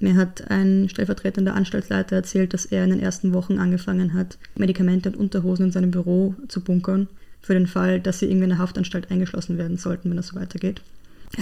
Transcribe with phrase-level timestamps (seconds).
[0.00, 5.10] Mir hat ein stellvertretender Anstaltsleiter erzählt, dass er in den ersten Wochen angefangen hat, Medikamente
[5.10, 7.08] und Unterhosen in seinem Büro zu bunkern,
[7.40, 10.36] für den Fall, dass sie irgendwie in der Haftanstalt eingeschlossen werden sollten, wenn das so
[10.36, 10.82] weitergeht.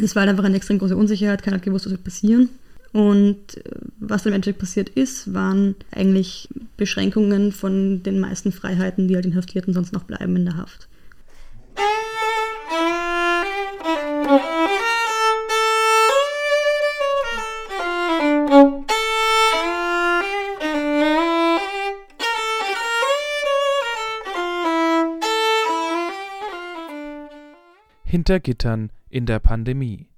[0.00, 2.48] Es war halt einfach eine extrem große Unsicherheit, keiner hat gewusst, was wird passieren.
[2.92, 9.08] Und äh, was dann im Endeffekt passiert ist, waren eigentlich Beschränkungen von den meisten Freiheiten,
[9.08, 10.88] die halt Inhaftierten sonst noch bleiben in der Haft.
[28.26, 30.08] Hinter Gittern in der Pandemie.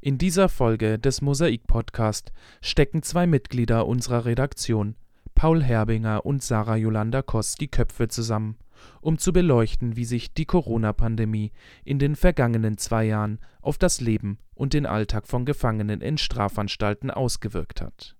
[0.00, 2.32] In dieser Folge des Mosaik-Podcast
[2.62, 4.96] stecken zwei Mitglieder unserer Redaktion,
[5.34, 8.56] Paul Herbinger und Sarah Jolanda Koss, die Köpfe zusammen,
[9.02, 11.52] um zu beleuchten, wie sich die Corona-Pandemie
[11.84, 17.10] in den vergangenen zwei Jahren auf das Leben und den Alltag von Gefangenen in Strafanstalten
[17.10, 18.16] ausgewirkt hat.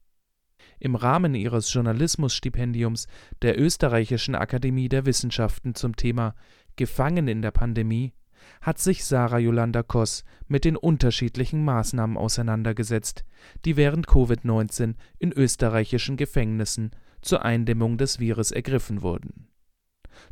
[0.81, 3.07] Im Rahmen ihres Journalismusstipendiums
[3.41, 6.35] der Österreichischen Akademie der Wissenschaften zum Thema
[6.77, 8.13] Gefangen in der Pandemie
[8.61, 13.25] hat sich Sarah Jolanda Koss mit den unterschiedlichen Maßnahmen auseinandergesetzt,
[13.65, 16.91] die während Covid-19 in österreichischen Gefängnissen
[17.21, 19.49] zur Eindämmung des Virus ergriffen wurden.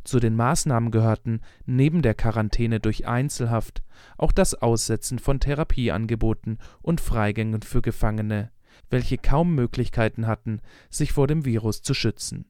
[0.03, 3.83] Zu den Maßnahmen gehörten neben der Quarantäne durch Einzelhaft
[4.17, 8.51] auch das Aussetzen von Therapieangeboten und Freigängen für Gefangene,
[8.89, 12.45] welche kaum Möglichkeiten hatten, sich vor dem Virus zu schützen.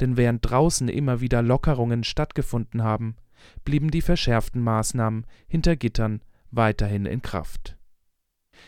[0.00, 3.16] Denn während draußen immer wieder Lockerungen stattgefunden haben,
[3.64, 7.76] blieben die verschärften Maßnahmen hinter Gittern weiterhin in Kraft.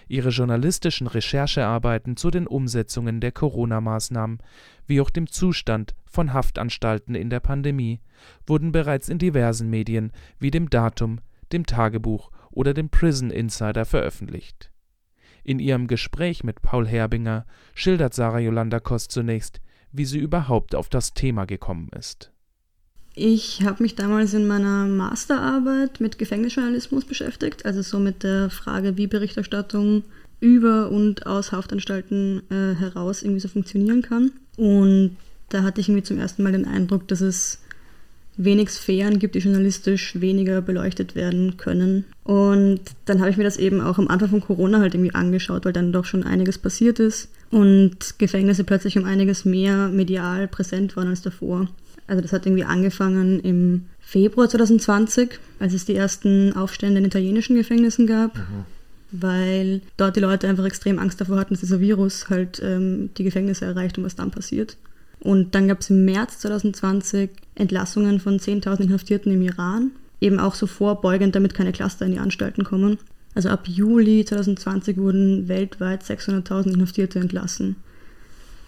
[0.06, 4.38] Ihre journalistischen Recherchearbeiten zu den Umsetzungen der Corona-Maßnahmen
[4.86, 8.00] wie auch dem Zustand von Haftanstalten in der Pandemie
[8.46, 11.20] wurden bereits in diversen Medien wie dem Datum,
[11.52, 14.70] dem Tagebuch oder dem Prison Insider veröffentlicht.
[15.44, 19.60] In ihrem Gespräch mit Paul Herbinger schildert Sarah Jolanda Kost zunächst,
[19.92, 22.32] wie sie überhaupt auf das Thema gekommen ist.
[23.20, 28.96] Ich habe mich damals in meiner Masterarbeit mit Gefängnisjournalismus beschäftigt, also so mit der Frage,
[28.96, 30.04] wie Berichterstattung
[30.38, 34.30] über und aus Haftanstalten äh, heraus irgendwie so funktionieren kann.
[34.56, 35.16] Und
[35.48, 37.58] da hatte ich irgendwie zum ersten Mal den Eindruck, dass es
[38.36, 42.04] wenig Sphären gibt, die journalistisch weniger beleuchtet werden können.
[42.22, 45.64] Und dann habe ich mir das eben auch am Anfang von Corona halt irgendwie angeschaut,
[45.64, 50.96] weil dann doch schon einiges passiert ist und Gefängnisse plötzlich um einiges mehr medial präsent
[50.96, 51.66] waren als davor.
[52.08, 57.54] Also das hat irgendwie angefangen im Februar 2020, als es die ersten Aufstände in italienischen
[57.54, 58.36] Gefängnissen gab.
[58.36, 58.64] Mhm.
[59.10, 63.24] Weil dort die Leute einfach extrem Angst davor hatten, dass dieser Virus halt ähm, die
[63.24, 64.76] Gefängnisse erreicht und was dann passiert.
[65.20, 70.54] Und dann gab es im März 2020 Entlassungen von 10.000 Inhaftierten im Iran, eben auch
[70.54, 72.98] so vorbeugend, damit keine Cluster in die Anstalten kommen.
[73.34, 77.76] Also ab Juli 2020 wurden weltweit 600.000 Inhaftierte entlassen.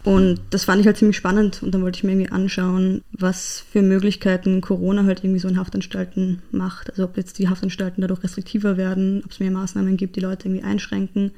[0.02, 3.64] Und das fand ich halt ziemlich spannend und dann wollte ich mir irgendwie anschauen, was
[3.70, 6.90] für Möglichkeiten Corona halt irgendwie so in Haftanstalten macht.
[6.90, 10.48] Also ob jetzt die Haftanstalten dadurch restriktiver werden, ob es mehr Maßnahmen gibt, die Leute
[10.48, 11.32] irgendwie einschränken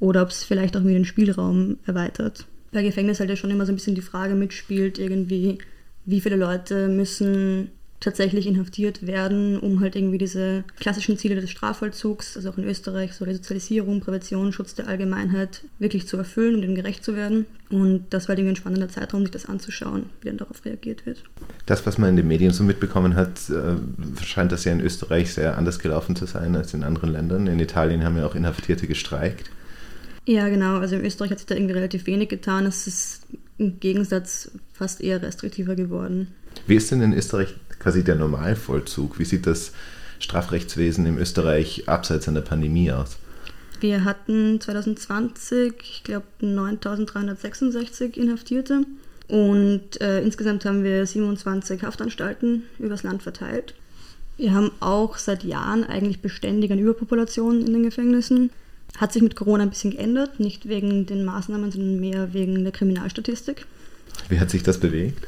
[0.00, 2.46] oder ob es vielleicht auch irgendwie den Spielraum erweitert.
[2.72, 5.58] Bei Gefängnis halt ja schon immer so ein bisschen die Frage mitspielt, irgendwie,
[6.06, 12.36] wie viele Leute müssen tatsächlich inhaftiert werden, um halt irgendwie diese klassischen Ziele des Strafvollzugs,
[12.36, 16.74] also auch in Österreich, so Resozialisierung, Prävention, Schutz der Allgemeinheit, wirklich zu erfüllen und dem
[16.74, 17.46] gerecht zu werden.
[17.70, 21.06] Und das war halt irgendwie ein spannender Zeitraum, sich das anzuschauen, wie dann darauf reagiert
[21.06, 21.24] wird.
[21.66, 25.32] Das, was man in den Medien so mitbekommen hat, äh, scheint das ja in Österreich
[25.32, 27.46] sehr anders gelaufen zu sein als in anderen Ländern.
[27.48, 29.50] In Italien haben ja auch Inhaftierte gestreikt.
[30.24, 30.78] Ja, genau.
[30.78, 32.66] Also in Österreich hat sich da irgendwie relativ wenig getan.
[32.66, 33.22] Es ist
[33.56, 36.28] im Gegensatz fast eher restriktiver geworden.
[36.66, 39.18] Wie ist denn in Österreich quasi der Normalvollzug?
[39.18, 39.72] Wie sieht das
[40.18, 43.18] Strafrechtswesen in Österreich abseits einer Pandemie aus?
[43.80, 48.82] Wir hatten 2020, ich glaube, 9366 Inhaftierte
[49.28, 53.74] und äh, insgesamt haben wir 27 Haftanstalten übers Land verteilt.
[54.36, 58.50] Wir haben auch seit Jahren eigentlich beständig eine Überpopulation in den Gefängnissen.
[58.96, 62.72] Hat sich mit Corona ein bisschen geändert, nicht wegen den Maßnahmen, sondern mehr wegen der
[62.72, 63.66] Kriminalstatistik.
[64.28, 65.26] Wie hat sich das bewegt?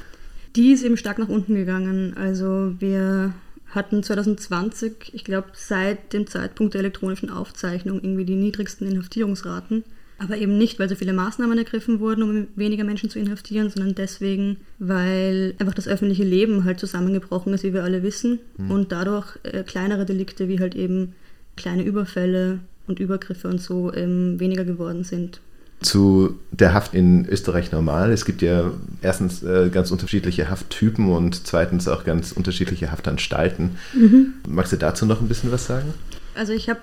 [0.56, 2.14] Die ist eben stark nach unten gegangen.
[2.17, 3.35] Also wir
[3.69, 9.85] hatten 2020, ich glaube, seit dem Zeitpunkt der elektronischen Aufzeichnung irgendwie die niedrigsten Inhaftierungsraten.
[10.19, 13.94] Aber eben nicht, weil so viele Maßnahmen ergriffen wurden, um weniger Menschen zu inhaftieren, sondern
[13.94, 18.38] deswegen, weil einfach das öffentliche Leben halt zusammengebrochen ist, wie wir alle wissen.
[18.58, 18.70] Mhm.
[18.70, 21.14] Und dadurch äh, kleinere Delikte wie halt eben
[21.56, 25.41] kleine Überfälle und Übergriffe und so ähm, weniger geworden sind
[25.81, 28.12] zu der Haft in Österreich normal.
[28.12, 33.77] Es gibt ja erstens äh, ganz unterschiedliche Hafttypen und zweitens auch ganz unterschiedliche Haftanstalten.
[33.94, 34.35] Mhm.
[34.47, 35.94] Magst du dazu noch ein bisschen was sagen?
[36.35, 36.81] Also ich habe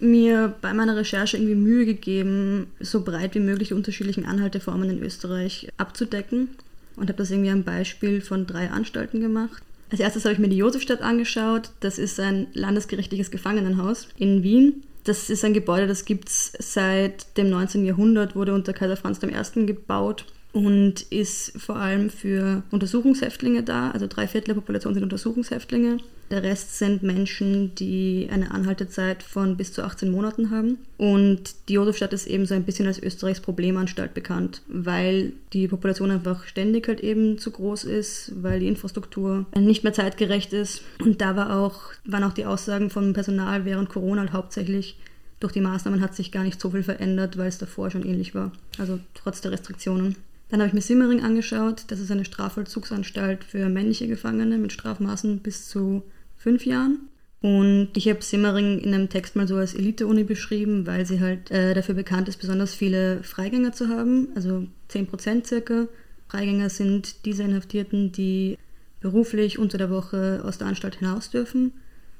[0.00, 5.02] mir bei meiner Recherche irgendwie Mühe gegeben, so breit wie möglich die unterschiedlichen Anhalteformen in
[5.02, 6.48] Österreich abzudecken
[6.96, 9.62] und habe das irgendwie am Beispiel von drei Anstalten gemacht.
[9.90, 11.70] Als erstes habe ich mir die Josefstadt angeschaut.
[11.80, 14.82] Das ist ein landesgerichtliches Gefangenenhaus in Wien.
[15.08, 17.82] Das ist ein Gebäude, das gibt es seit dem 19.
[17.86, 19.64] Jahrhundert, wurde unter Kaiser Franz I.
[19.64, 23.90] gebaut und ist vor allem für Untersuchungshäftlinge da.
[23.90, 25.98] Also drei Viertel der Population sind Untersuchungshäftlinge.
[26.30, 30.78] Der Rest sind Menschen, die eine Anhaltezeit von bis zu 18 Monaten haben.
[30.98, 36.10] Und die Josefstadt ist eben so ein bisschen als Österreichs Problemanstalt bekannt, weil die Population
[36.10, 40.82] einfach ständig halt eben zu groß ist, weil die Infrastruktur nicht mehr zeitgerecht ist.
[41.02, 44.96] Und da war auch, waren auch die Aussagen vom Personal während Corona halt hauptsächlich,
[45.40, 48.34] durch die Maßnahmen hat sich gar nicht so viel verändert, weil es davor schon ähnlich
[48.34, 48.52] war.
[48.76, 50.16] Also trotz der Restriktionen.
[50.48, 51.84] Dann habe ich mir Simmering angeschaut.
[51.88, 56.02] Das ist eine Strafvollzugsanstalt für männliche Gefangene mit Strafmaßen bis zu
[56.36, 57.08] fünf Jahren.
[57.40, 61.50] Und ich habe Simmering in einem Text mal so als Elite-Uni beschrieben, weil sie halt
[61.50, 65.86] äh, dafür bekannt ist, besonders viele Freigänger zu haben, also 10% circa.
[66.28, 68.58] Freigänger sind diese Inhaftierten, die
[69.00, 71.72] beruflich unter der Woche aus der Anstalt hinaus dürfen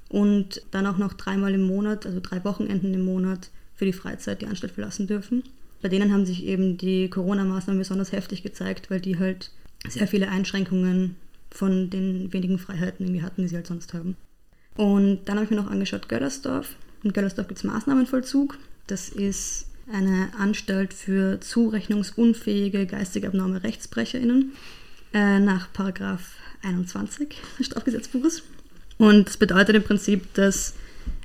[0.08, 4.40] und dann auch noch dreimal im Monat, also drei Wochenenden im Monat für die Freizeit
[4.40, 5.42] die Anstalt verlassen dürfen.
[5.80, 9.52] Bei denen haben sich eben die Corona-Maßnahmen besonders heftig gezeigt, weil die halt
[9.88, 11.16] sehr viele Einschränkungen
[11.50, 14.16] von den wenigen Freiheiten irgendwie hatten, die sie halt sonst haben.
[14.76, 16.76] Und dann habe ich mir noch angeschaut Göllersdorf.
[17.02, 18.58] In Göllersdorf gibt es Maßnahmenvollzug.
[18.86, 24.52] Das ist eine Anstalt für zurechnungsunfähige, geistig abnorme RechtsbrecherInnen
[25.14, 28.42] äh, nach Paragraph 21 des Strafgesetzbuches.
[28.98, 30.74] Und das bedeutet im Prinzip, dass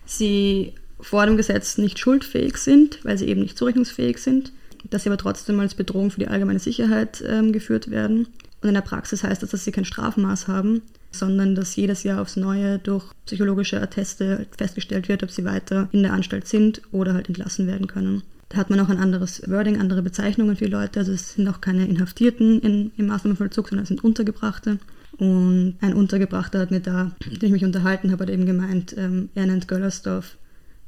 [0.06, 0.74] sie
[1.04, 4.52] vor dem Gesetz nicht schuldfähig sind, weil sie eben nicht zurechnungsfähig sind,
[4.90, 8.28] dass sie aber trotzdem als Bedrohung für die allgemeine Sicherheit ähm, geführt werden.
[8.62, 12.22] Und in der Praxis heißt das, dass sie kein Strafmaß haben, sondern dass jedes Jahr
[12.22, 17.14] aufs Neue durch psychologische Atteste festgestellt wird, ob sie weiter in der Anstalt sind oder
[17.14, 18.24] halt entlassen werden können.
[18.50, 21.00] Da hat man auch ein anderes Wording, andere Bezeichnungen für die Leute.
[21.00, 24.80] Also es sind auch keine Inhaftierten in, im Maßnahmenvollzug, sondern es sind Untergebrachte.
[25.18, 29.30] Und ein Untergebrachter hat mir da, den ich mich unterhalten habe, hat eben gemeint, ähm,
[29.36, 30.38] er nennt Göllersdorf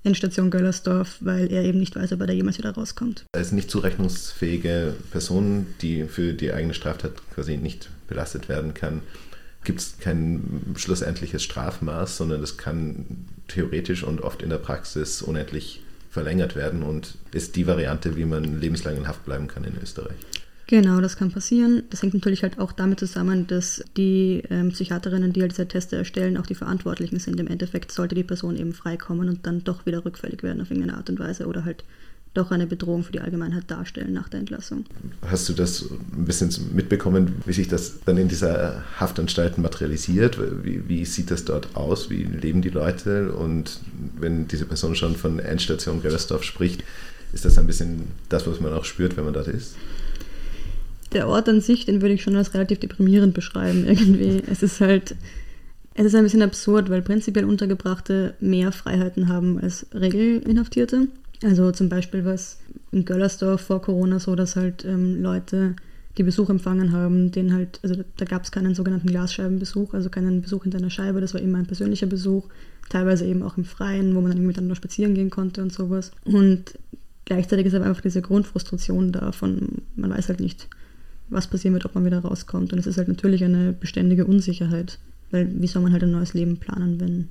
[0.06, 3.26] Endstation Göllersdorf, weil er eben nicht weiß, ob er da jemals wieder rauskommt.
[3.34, 9.02] Als nicht zurechnungsfähige Person, die für die eigene Straftat quasi nicht belastet werden kann,
[9.64, 13.06] gibt es kein schlussendliches Strafmaß, sondern das kann
[13.48, 18.62] theoretisch und oft in der Praxis unendlich verlängert werden und ist die Variante, wie man
[18.62, 20.16] lebenslang in Haft bleiben kann in Österreich.
[20.68, 21.84] Genau, das kann passieren.
[21.92, 25.96] Das hängt natürlich halt auch damit zusammen, dass die ähm, Psychiaterinnen, die halt diese Teste
[25.96, 27.40] erstellen, auch die Verantwortlichen sind.
[27.40, 30.98] Im Endeffekt sollte die Person eben freikommen und dann doch wieder rückfällig werden auf irgendeine
[30.98, 31.84] Art und Weise oder halt
[32.34, 34.86] doch eine Bedrohung für die Allgemeinheit darstellen nach der Entlassung.
[35.22, 40.38] Hast du das ein bisschen mitbekommen, wie sich das dann in dieser Haftanstalt materialisiert?
[40.64, 42.10] Wie, wie sieht das dort aus?
[42.10, 43.32] Wie leben die Leute?
[43.32, 43.80] Und
[44.20, 46.84] wenn diese Person schon von Endstation Gellersdorf spricht,
[47.34, 49.76] ist das ein bisschen das, was man auch spürt, wenn man dort ist?
[51.16, 54.44] Der Ort an sich, den würde ich schon als relativ deprimierend beschreiben irgendwie.
[54.50, 55.16] Es ist halt,
[55.96, 61.08] es ist ein bisschen absurd, weil prinzipiell Untergebrachte mehr Freiheiten haben als Regelinhaftierte.
[61.44, 62.60] Also zum Beispiel was
[62.92, 65.76] in Göllersdorf vor Corona so, dass halt ähm, Leute,
[66.18, 70.42] die Besuch empfangen haben, den halt, also da gab es keinen sogenannten Glasscheibenbesuch, also keinen
[70.42, 72.48] Besuch hinter einer Scheibe, das war immer ein persönlicher Besuch,
[72.90, 76.12] teilweise eben auch im Freien, wo man dann miteinander spazieren gehen konnte und sowas.
[76.24, 76.80] Und
[77.26, 80.70] gleichzeitig ist aber einfach diese Grundfrustration da von, man weiß halt nicht,
[81.30, 82.74] was passieren wird, ob man wieder rauskommt.
[82.74, 85.00] Und es ist halt natürlich eine beständige Unsicherheit.
[85.32, 87.30] Weil wie soll man halt ein neues Leben planen, wenn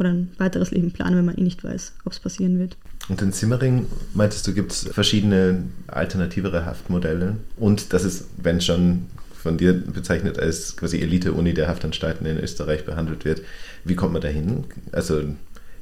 [0.00, 2.76] oder ein weiteres Leben planen, wenn man eh nicht weiß, ob es passieren wird.
[3.08, 9.06] Und in Simmering meintest du, gibt es verschiedene alternativere Haftmodelle und das ist, wenn schon
[9.34, 13.42] von dir bezeichnet als quasi Elite-Uni der Haftanstalten in Österreich behandelt wird.
[13.84, 14.64] Wie kommt man dahin?
[14.92, 15.22] Also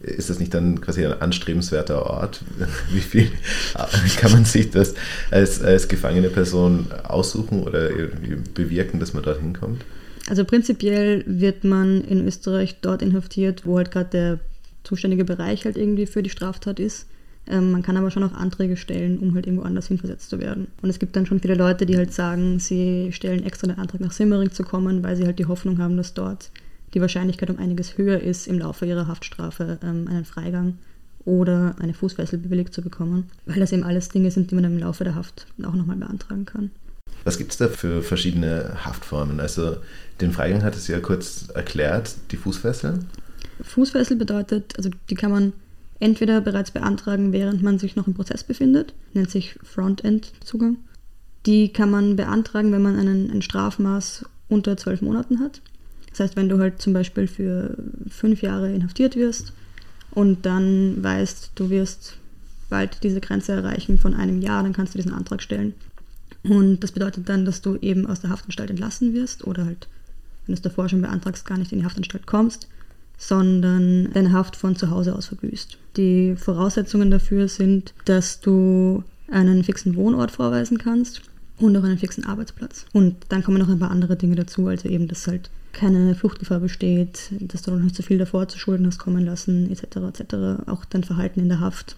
[0.02, 2.40] ist das nicht dann quasi ein anstrebenswerter Ort?
[2.92, 3.30] Wie viel
[4.16, 4.94] kann man sich das
[5.30, 7.90] als, als gefangene Person aussuchen oder
[8.54, 9.84] bewirken, dass man dorthin kommt?
[10.28, 14.38] Also prinzipiell wird man in Österreich dort inhaftiert, wo halt gerade der
[14.84, 17.06] zuständige Bereich halt irgendwie für die Straftat ist.
[17.46, 20.68] Ähm, man kann aber schon auch Anträge stellen, um halt irgendwo anders hinversetzt zu werden.
[20.82, 24.00] Und es gibt dann schon viele Leute, die halt sagen, sie stellen extra den Antrag
[24.00, 26.50] nach Simmering zu kommen, weil sie halt die Hoffnung haben, dass dort
[26.94, 30.78] die Wahrscheinlichkeit um einiges höher ist, im Laufe ihrer Haftstrafe ähm, einen Freigang
[31.24, 34.78] oder eine Fußfessel bewilligt zu bekommen, weil das eben alles Dinge sind, die man im
[34.78, 36.70] Laufe der Haft auch nochmal beantragen kann.
[37.24, 39.40] Was gibt es da für verschiedene Haftformen?
[39.40, 39.76] Also
[40.20, 43.00] den Freigang hat es ja kurz erklärt, die Fußfessel.
[43.60, 45.52] Fußfessel bedeutet, also die kann man
[46.00, 50.78] entweder bereits beantragen, während man sich noch im Prozess befindet, nennt sich Frontend-Zugang.
[51.44, 55.60] Die kann man beantragen, wenn man einen, ein Strafmaß unter zwölf Monaten hat.
[56.18, 57.76] Das heißt, wenn du halt zum Beispiel für
[58.08, 59.52] fünf Jahre inhaftiert wirst
[60.10, 62.16] und dann weißt, du wirst
[62.68, 65.74] bald diese Grenze erreichen von einem Jahr, dann kannst du diesen Antrag stellen.
[66.42, 69.86] Und das bedeutet dann, dass du eben aus der Haftanstalt entlassen wirst oder halt,
[70.44, 72.66] wenn du es davor schon beantragst, gar nicht in die Haftanstalt kommst,
[73.16, 75.78] sondern deine Haft von zu Hause aus verbüßt.
[75.96, 81.22] Die Voraussetzungen dafür sind, dass du einen fixen Wohnort vorweisen kannst
[81.58, 82.86] und auch einen fixen Arbeitsplatz.
[82.92, 86.60] Und dann kommen noch ein paar andere Dinge dazu, also eben, dass halt keine Fluchtgefahr
[86.60, 90.18] besteht, dass du noch nicht so viel davor zu Schulden hast kommen lassen, etc.
[90.18, 90.34] etc.
[90.66, 91.96] Auch dein Verhalten in der Haft.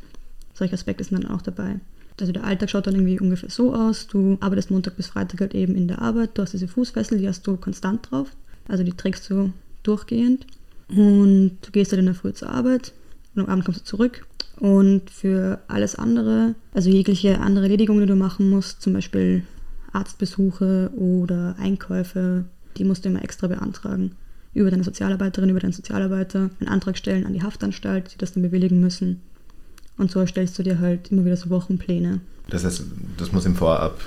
[0.55, 1.81] Solche Aspekte sind dann auch dabei.
[2.21, 4.07] Also der Alltag schaut dann irgendwie ungefähr so aus.
[4.07, 6.37] Du arbeitest Montag bis Freitag halt eben in der Arbeit.
[6.37, 8.29] Du hast diese Fußfessel, die hast du konstant drauf.
[8.69, 9.53] Also die trägst du
[9.83, 10.47] durchgehend.
[10.89, 12.93] Und du gehst halt in der Früh zur Arbeit
[13.35, 14.27] und am Abend kommst du zurück.
[14.61, 19.43] Und für alles andere, also jegliche andere Erledigungen, die du machen musst, zum Beispiel
[19.93, 22.45] Arztbesuche oder Einkäufe,
[22.77, 24.13] die musst du immer extra beantragen.
[24.53, 28.43] Über deine Sozialarbeiterin, über deinen Sozialarbeiter einen Antrag stellen an die Haftanstalt, die das dann
[28.43, 29.23] bewilligen müssen.
[29.97, 32.21] Und so erstellst du dir halt immer wieder so Wochenpläne.
[32.49, 32.83] Das heißt,
[33.17, 34.01] das muss im Vorab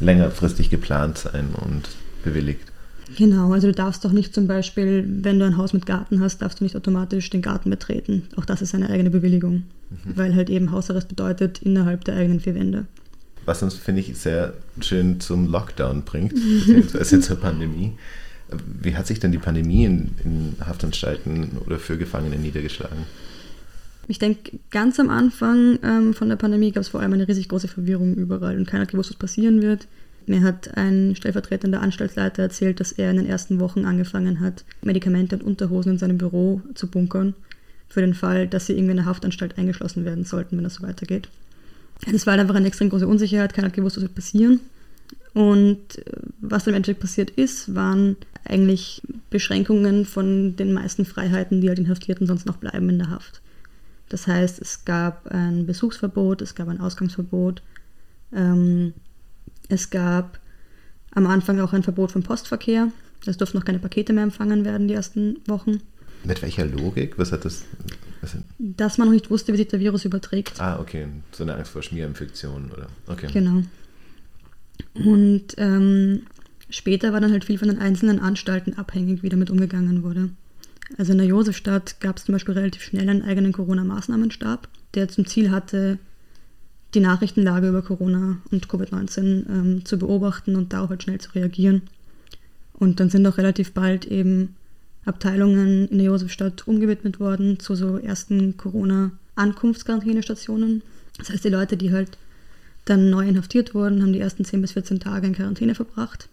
[0.00, 1.88] längerfristig geplant sein und
[2.22, 2.67] bewilligt.
[3.16, 6.42] Genau, also du darfst doch nicht zum Beispiel, wenn du ein Haus mit Garten hast,
[6.42, 8.24] darfst du nicht automatisch den Garten betreten.
[8.36, 10.16] Auch das ist eine eigene Bewilligung, mhm.
[10.16, 12.86] weil halt eben Hausarrest bedeutet innerhalb der eigenen vier Wände.
[13.46, 17.92] Was uns, finde ich, sehr schön zum Lockdown bringt, beziehungsweise zur Pandemie.
[18.82, 22.98] Wie hat sich denn die Pandemie in, in Haftanstalten oder für Gefangene niedergeschlagen?
[24.06, 27.48] Ich denke, ganz am Anfang ähm, von der Pandemie gab es vor allem eine riesig
[27.48, 29.86] große Verwirrung überall und keiner hat gewusst, was passieren wird.
[30.28, 35.36] Mir hat ein stellvertretender Anstaltsleiter erzählt, dass er in den ersten Wochen angefangen hat, Medikamente
[35.36, 37.34] und Unterhosen in seinem Büro zu bunkern,
[37.88, 40.82] für den Fall, dass sie irgendwie in einer Haftanstalt eingeschlossen werden sollten, wenn das so
[40.82, 41.28] weitergeht.
[42.12, 44.60] Es war halt einfach eine extrem große Unsicherheit, keiner hat gewusst, was wird passieren.
[45.32, 51.68] Und äh, was im Endeffekt passiert ist, waren eigentlich Beschränkungen von den meisten Freiheiten, die
[51.68, 53.40] halt Inhaftierten sonst noch bleiben in der Haft.
[54.08, 57.62] Das heißt, es gab ein Besuchsverbot, es gab ein Ausgangsverbot,
[58.34, 58.94] ähm,
[59.68, 60.38] es gab
[61.14, 62.90] am Anfang auch ein Verbot vom Postverkehr.
[63.26, 65.80] Es durften noch keine Pakete mehr empfangen werden die ersten Wochen.
[66.24, 67.18] Mit welcher Logik?
[67.18, 67.64] Was hat das?
[68.20, 70.60] Was Dass man noch nicht wusste, wie sich der Virus überträgt.
[70.60, 71.06] Ah, okay.
[71.32, 72.88] So eine Angst vor Schmierinfektionen, oder?
[73.06, 73.28] Okay.
[73.32, 73.62] Genau.
[74.94, 76.22] Und ähm,
[76.70, 80.30] später war dann halt viel von den einzelnen Anstalten abhängig, wie damit umgegangen wurde.
[80.96, 85.26] Also in der Josefstadt gab es zum Beispiel relativ schnell einen eigenen Corona-Maßnahmenstab, der zum
[85.26, 85.98] Ziel hatte,
[86.94, 91.82] die Nachrichtenlage über Corona und Covid-19 ähm, zu beobachten und darauf halt schnell zu reagieren.
[92.72, 94.54] Und dann sind auch relativ bald eben
[95.04, 100.82] Abteilungen in der Josefstadt umgewidmet worden zu so ersten Corona-Ankunftsquarantänestationen.
[101.18, 102.16] Das heißt, die Leute, die halt
[102.84, 106.28] dann neu inhaftiert wurden, haben die ersten 10 bis 14 Tage in Quarantäne verbracht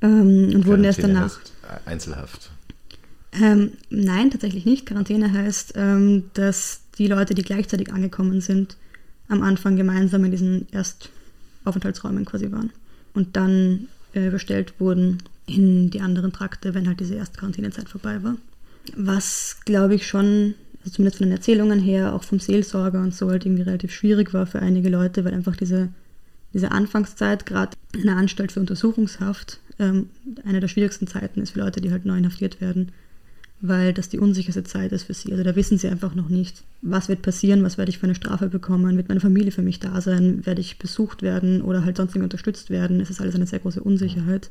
[0.00, 1.40] ähm, und wurden erst danach.
[1.84, 2.50] Einzelhaft.
[3.32, 4.86] Ähm, nein, tatsächlich nicht.
[4.86, 8.76] Quarantäne heißt, ähm, dass die Leute, die gleichzeitig angekommen sind,
[9.28, 12.70] am Anfang gemeinsam in diesen Erstaufenthaltsräumen quasi waren
[13.14, 18.22] und dann äh, überstellt wurden in die anderen Trakte, wenn halt diese erste Quarantänezeit vorbei
[18.22, 18.36] war.
[18.96, 23.30] Was, glaube ich, schon, also zumindest von den Erzählungen her, auch vom Seelsorger und so
[23.30, 25.88] halt irgendwie relativ schwierig war für einige Leute, weil einfach diese,
[26.52, 30.10] diese Anfangszeit, gerade in einer Anstalt für Untersuchungshaft, ähm,
[30.44, 32.92] eine der schwierigsten Zeiten ist für Leute, die halt neu inhaftiert werden
[33.62, 35.30] weil das die unsicherste Zeit ist für sie.
[35.30, 38.16] Also da wissen sie einfach noch nicht, was wird passieren, was werde ich für eine
[38.16, 41.96] Strafe bekommen, wird meine Familie für mich da sein, werde ich besucht werden oder halt
[41.96, 43.00] sonst unterstützt werden.
[43.00, 44.50] Es ist alles eine sehr große Unsicherheit.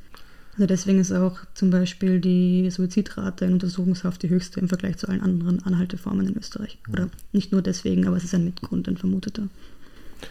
[0.53, 5.09] Also deswegen ist auch zum Beispiel die Suizidrate in Untersuchungshaft die höchste im Vergleich zu
[5.09, 6.77] allen anderen Anhalteformen in Österreich.
[6.91, 9.43] Oder nicht nur deswegen, aber es ist ein Mitgrund, ein vermuteter.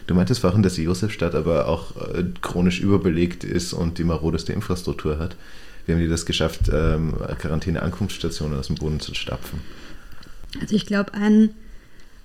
[0.07, 4.53] Du meintest vorhin, dass die Josefstadt aber auch äh, chronisch überbelegt ist und die marodeste
[4.53, 5.35] Infrastruktur hat.
[5.85, 9.61] Wie haben die das geschafft, ähm, Quarantäne-Ankunftsstationen aus dem Boden zu stapfen?
[10.59, 11.49] Also ich glaube, ein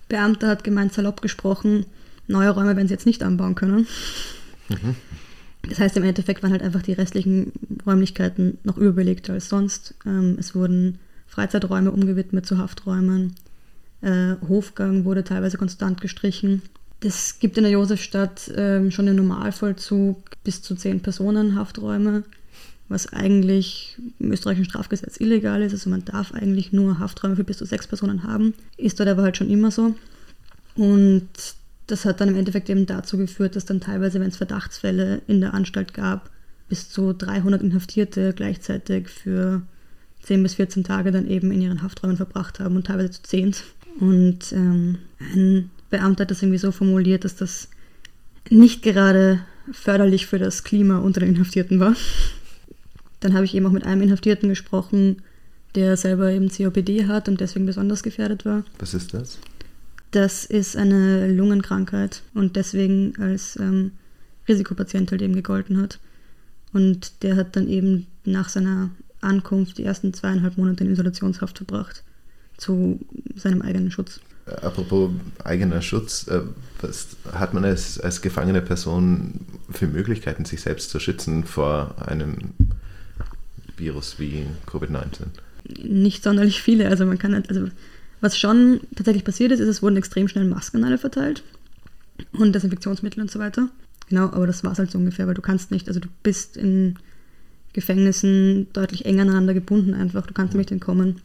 [0.09, 1.87] Beamter hat gemeint, salopp gesprochen,
[2.27, 3.87] neue Räume werden sie jetzt nicht anbauen können.
[4.69, 4.97] Mhm.
[5.69, 7.53] Das heißt, im Endeffekt waren halt einfach die restlichen
[7.85, 9.95] Räumlichkeiten noch überbelegter als sonst.
[10.05, 13.35] Ähm, es wurden Freizeiträume umgewidmet zu Hafträumen.
[14.01, 16.63] Äh, Hofgang wurde teilweise konstant gestrichen.
[17.01, 22.23] Es gibt in der Josefstadt ähm, schon im Normalvollzug bis zu zehn Personen Hafträume
[22.89, 25.73] was eigentlich im österreichischen Strafgesetz illegal ist.
[25.73, 28.55] Also man darf eigentlich nur Hafträume für bis zu sechs Personen haben.
[28.77, 29.95] Ist dort aber halt schon immer so.
[30.77, 31.29] Und
[31.87, 35.41] das hat dann im Endeffekt eben dazu geführt, dass dann teilweise, wenn es Verdachtsfälle in
[35.41, 36.31] der Anstalt gab,
[36.69, 39.63] bis zu 300 Inhaftierte gleichzeitig für
[40.23, 43.55] 10 bis 14 Tage dann eben in ihren Hafträumen verbracht haben und teilweise zu 10.
[44.01, 47.69] Und ähm, ein Beamter hat das irgendwie so formuliert, dass das
[48.51, 49.41] nicht gerade
[49.73, 51.97] förderlich für das Klima unter den Inhaftierten war.
[53.27, 55.17] Dann habe ich eben auch mit einem Inhaftierten gesprochen,
[55.75, 58.63] der selber eben COPD hat und deswegen besonders gefährdet war.
[58.79, 59.39] Was ist das?
[60.13, 63.91] Das ist eine Lungenkrankheit und deswegen als ähm,
[64.47, 65.99] Risikopatient halt eben gegolten hat.
[66.73, 68.91] Und der hat dann eben nach seiner
[69.23, 72.05] Ankunft die ersten zweieinhalb Monate in Isolationshaft verbracht,
[72.59, 73.01] zu
[73.35, 74.21] seinem eigenen Schutz.
[74.63, 75.11] Apropos
[75.43, 76.43] eigener Schutz, äh,
[76.81, 82.53] was hat man als, als gefangene Person für Möglichkeiten, sich selbst zu schützen vor einem
[83.77, 85.27] Virus wie Covid-19?
[85.83, 86.89] Nicht sonderlich viele.
[86.89, 87.69] Also man kann halt, also
[88.21, 91.43] was schon tatsächlich passiert ist, ist, es wurden extrem schnell Masken alle verteilt
[92.33, 93.69] und Desinfektionsmittel und so weiter.
[94.09, 96.57] Genau, aber das war es halt so ungefähr, weil du kannst nicht, also du bist
[96.57, 96.97] in
[97.73, 101.21] Gefängnissen deutlich enger aneinander gebunden einfach, du kannst nicht entkommen.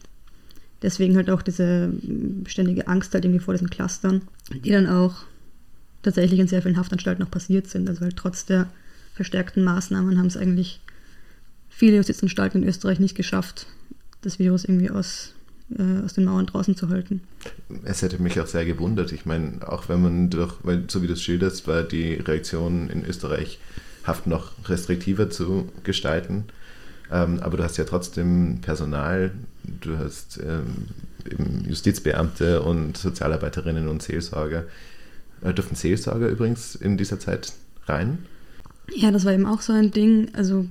[0.82, 1.94] Deswegen halt auch diese
[2.48, 5.24] ständige Angst halt irgendwie vor diesen Clustern, die dann auch
[6.02, 7.88] tatsächlich in sehr vielen Haftanstalten auch passiert sind.
[7.88, 8.68] Also halt trotz der
[9.14, 10.82] verstärkten Maßnahmen haben es eigentlich
[11.82, 13.66] viele Justizanstalten in Österreich nicht geschafft,
[14.22, 15.34] das Virus irgendwie aus,
[15.76, 17.22] äh, aus den Mauern draußen zu halten.
[17.84, 19.12] Es hätte mich auch sehr gewundert.
[19.12, 22.92] Ich meine, auch wenn man durch, weil so wie du es schilderst, war die Reaktion
[22.92, 23.58] in Österreich,
[24.04, 26.46] Haft noch restriktiver zu gestalten.
[27.12, 29.32] Ähm, aber du hast ja trotzdem Personal,
[29.64, 30.88] du hast ähm,
[31.32, 34.66] eben Justizbeamte und Sozialarbeiterinnen und Seelsorger.
[35.42, 37.54] Äh, dürfen Seelsorger übrigens in dieser Zeit
[37.88, 38.26] rein?
[38.94, 40.30] Ja, das war eben auch so ein Ding.
[40.34, 40.66] Also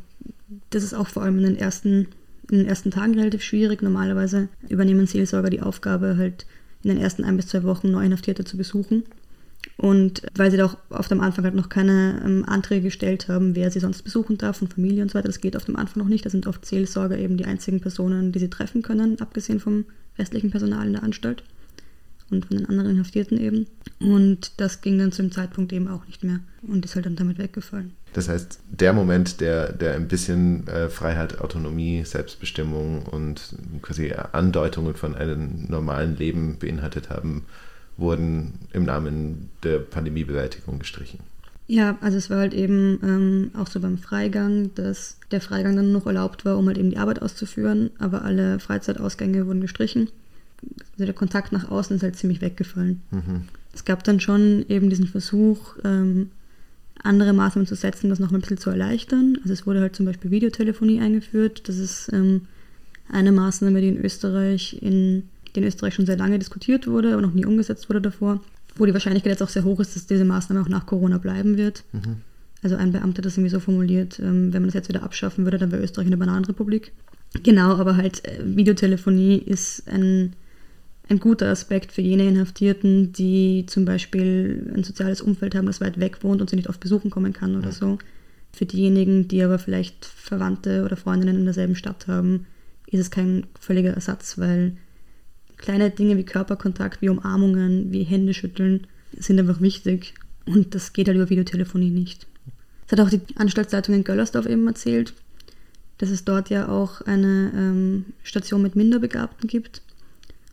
[0.71, 2.09] das ist auch vor allem in den ersten,
[2.51, 3.83] in den ersten Tagen relativ schwierig.
[3.83, 6.47] Normalerweise übernehmen Seelsorger die Aufgabe, halt
[6.83, 9.05] in den ersten ein bis zwei Wochen Neuinhaftierte zu besuchen.
[9.77, 13.55] Und weil sie da auch oft am Anfang halt noch keine ähm, Anträge gestellt haben,
[13.55, 16.03] wer sie sonst besuchen darf von Familie und so weiter, das geht oft am Anfang
[16.03, 16.25] noch nicht.
[16.25, 19.85] Da sind oft Seelsorger eben die einzigen Personen, die sie treffen können, abgesehen vom
[20.19, 21.45] restlichen Personal in der Anstalt
[22.31, 23.67] und von den anderen Inhaftierten eben.
[24.01, 27.17] Und das ging dann zu dem Zeitpunkt eben auch nicht mehr und ist halt dann
[27.17, 27.93] damit weggefallen.
[28.13, 34.95] Das heißt, der Moment, der, der ein bisschen äh, Freiheit, Autonomie, Selbstbestimmung und quasi Andeutungen
[34.95, 37.45] von einem normalen Leben beinhaltet haben,
[37.97, 41.21] wurden im Namen der Pandemiebewältigung gestrichen.
[41.69, 45.93] Ja, also es war halt eben ähm, auch so beim Freigang, dass der Freigang dann
[45.93, 50.09] noch erlaubt war, um halt eben die Arbeit auszuführen, aber alle Freizeitausgänge wurden gestrichen.
[50.95, 53.03] Also der Kontakt nach außen ist halt ziemlich weggefallen.
[53.13, 53.43] Mhm.
[53.73, 56.31] Es gab dann schon eben diesen Versuch, ähm,
[57.03, 59.39] andere Maßnahmen zu setzen, das noch ein bisschen zu erleichtern.
[59.43, 61.69] Also es wurde halt zum Beispiel Videotelefonie eingeführt.
[61.69, 62.43] Das ist ähm,
[63.11, 67.23] eine Maßnahme, die in Österreich in, die in Österreich schon sehr lange diskutiert wurde, aber
[67.23, 68.41] noch nie umgesetzt wurde davor.
[68.77, 71.57] Wo die Wahrscheinlichkeit jetzt auch sehr hoch ist, dass diese Maßnahme auch nach Corona bleiben
[71.57, 71.85] wird.
[71.93, 72.19] Mhm.
[72.63, 75.45] Also ein Beamter hat das irgendwie so formuliert, ähm, wenn man das jetzt wieder abschaffen
[75.45, 76.93] würde, dann wäre Österreich eine Bananenrepublik.
[77.43, 80.35] Genau, aber halt äh, Videotelefonie ist ein
[81.11, 85.99] ein guter Aspekt für jene Inhaftierten, die zum Beispiel ein soziales Umfeld haben, das weit
[85.99, 87.99] weg wohnt und sie nicht oft besuchen kommen kann oder so.
[88.53, 92.47] Für diejenigen, die aber vielleicht Verwandte oder Freundinnen in derselben Stadt haben,
[92.87, 94.77] ist es kein völliger Ersatz, weil
[95.57, 98.87] kleine Dinge wie Körperkontakt, wie Umarmungen, wie Händeschütteln
[99.19, 100.15] sind einfach wichtig
[100.47, 102.29] und das geht halt über Videotelefonie nicht.
[102.87, 105.13] Das hat auch die Anstaltsleitung in Göllersdorf eben erzählt,
[105.99, 109.83] dass es dort ja auch eine ähm, Station mit Minderbegabten gibt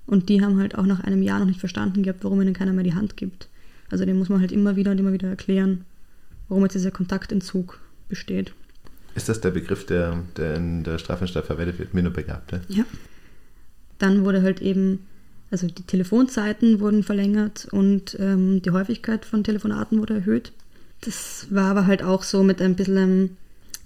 [0.08, 2.74] und die haben halt auch nach einem Jahr noch nicht verstanden gehabt, warum ihnen keiner
[2.74, 3.50] mehr die Hand gibt.
[3.92, 5.86] Also dem muss man halt immer wieder und immer wieder erklären,
[6.48, 8.54] warum jetzt dieser Kontaktentzug besteht.
[9.16, 12.62] Ist das der Begriff, der, der in der Strafanstalt verwendet wird, Minderbegabte?
[12.70, 12.86] Ja.
[13.98, 15.00] Dann wurde halt eben,
[15.52, 20.52] also die Telefonzeiten wurden verlängert und ähm, die Häufigkeit von Telefonaten wurde erhöht.
[21.02, 23.38] Das war aber halt auch so mit ein bisschen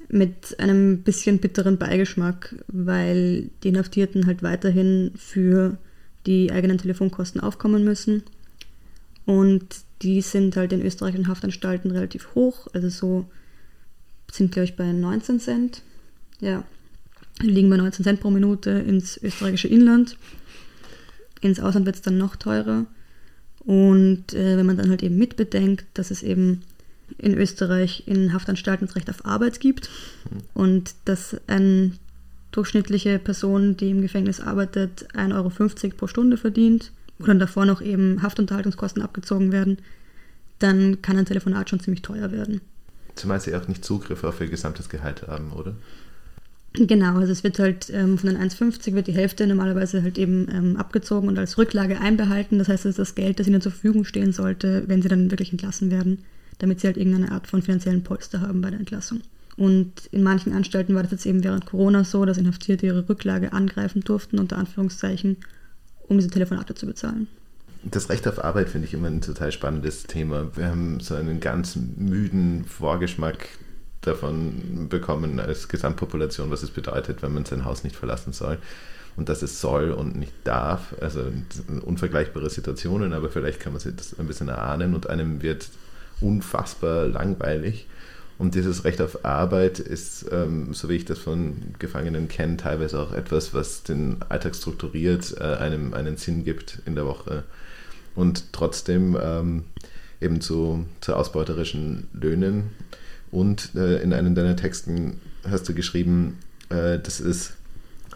[0.10, 5.78] mit einem bisschen bitteren Beigeschmack, weil die Inhaftierten halt weiterhin für
[6.26, 8.24] die eigenen Telefonkosten aufkommen müssen.
[9.26, 9.66] Und
[10.02, 13.26] die sind halt in österreichischen Haftanstalten relativ hoch, also so
[14.32, 15.84] sind, glaube ich, bei 19 Cent.
[16.40, 16.64] Ja,
[17.40, 20.18] liegen bei 19 Cent pro Minute ins österreichische Inland.
[21.42, 22.86] Ins Ausland wird es dann noch teurer.
[23.60, 26.62] Und äh, wenn man dann halt eben mitbedenkt, dass es eben
[27.18, 29.90] in Österreich in Haftanstalten das Recht auf Arbeit gibt
[30.54, 32.00] und dass ein
[32.52, 37.82] durchschnittliche Person, die im Gefängnis arbeitet, 1,50 Euro pro Stunde verdient, wo dann davor noch
[37.82, 39.78] eben Haftunterhaltungskosten abgezogen werden,
[40.60, 42.62] dann kann ein Telefonat schon ziemlich teuer werden.
[43.16, 45.76] Zumal sie auch nicht Zugriff auf ihr gesamtes Gehalt haben, oder?
[46.74, 50.48] Genau, also es wird halt ähm, von den 1,50 wird die Hälfte normalerweise halt eben
[50.50, 52.60] ähm, abgezogen und als Rücklage einbehalten.
[52.60, 55.32] Das heißt, es ist das Geld, das ihnen zur Verfügung stehen sollte, wenn sie dann
[55.32, 56.20] wirklich entlassen werden,
[56.60, 59.20] damit sie halt irgendeine Art von finanziellen Polster haben bei der Entlassung.
[59.58, 63.54] Und in manchen Anstalten war das jetzt eben während Corona so, dass Inhaftierte ihre Rücklage
[63.54, 65.38] angreifen durften, unter Anführungszeichen,
[66.08, 67.28] um diese Telefonate zu bezahlen.
[67.84, 70.56] Das Recht auf Arbeit finde ich immer ein total spannendes Thema.
[70.56, 73.50] Wir haben so einen ganz müden Vorgeschmack
[74.02, 78.58] davon bekommen als Gesamtpopulation, was es bedeutet, wenn man sein Haus nicht verlassen soll.
[79.18, 80.96] und dass es soll und nicht darf.
[81.02, 81.22] Also
[81.84, 85.70] unvergleichbare Situationen, aber vielleicht kann man sich das ein bisschen erahnen und einem wird
[86.22, 87.88] unfassbar langweilig.
[88.42, 93.00] Und dieses Recht auf Arbeit ist, ähm, so wie ich das von Gefangenen kenne, teilweise
[93.00, 97.44] auch etwas, was den Alltag strukturiert, äh, einem einen Sinn gibt in der Woche.
[98.16, 99.66] Und trotzdem ähm,
[100.20, 102.72] eben zu, zu ausbeuterischen Löhnen.
[103.30, 107.54] Und äh, in einem deiner Texten hast du geschrieben, äh, dass es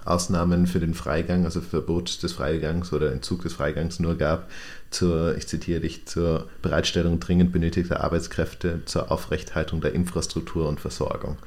[0.06, 4.50] Ausnahmen für den Freigang, also Verbot des Freigangs oder Entzug des Freigangs nur gab,
[4.92, 11.38] zur, ich zitiere dich, zur Bereitstellung dringend benötigter Arbeitskräfte, zur Aufrechthaltung der Infrastruktur und Versorgung.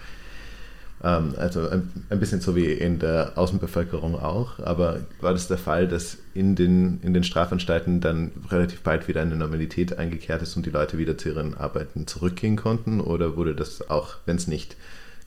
[1.02, 5.58] Ähm, also ein, ein, bisschen so wie in der Außenbevölkerung auch, aber war das der
[5.58, 10.56] Fall, dass in den, in den Strafanstalten dann relativ bald wieder eine Normalität eingekehrt ist
[10.56, 13.00] und die Leute wieder zu ihren Arbeiten zurückgehen konnten?
[13.00, 14.76] Oder wurde das auch, wenn es nicht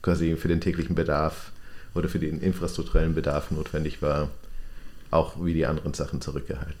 [0.02, 1.51] quasi für den täglichen Bedarf
[1.94, 4.30] oder für den infrastrukturellen Bedarf notwendig war,
[5.10, 6.74] auch wie die anderen Sachen zurückgehalten?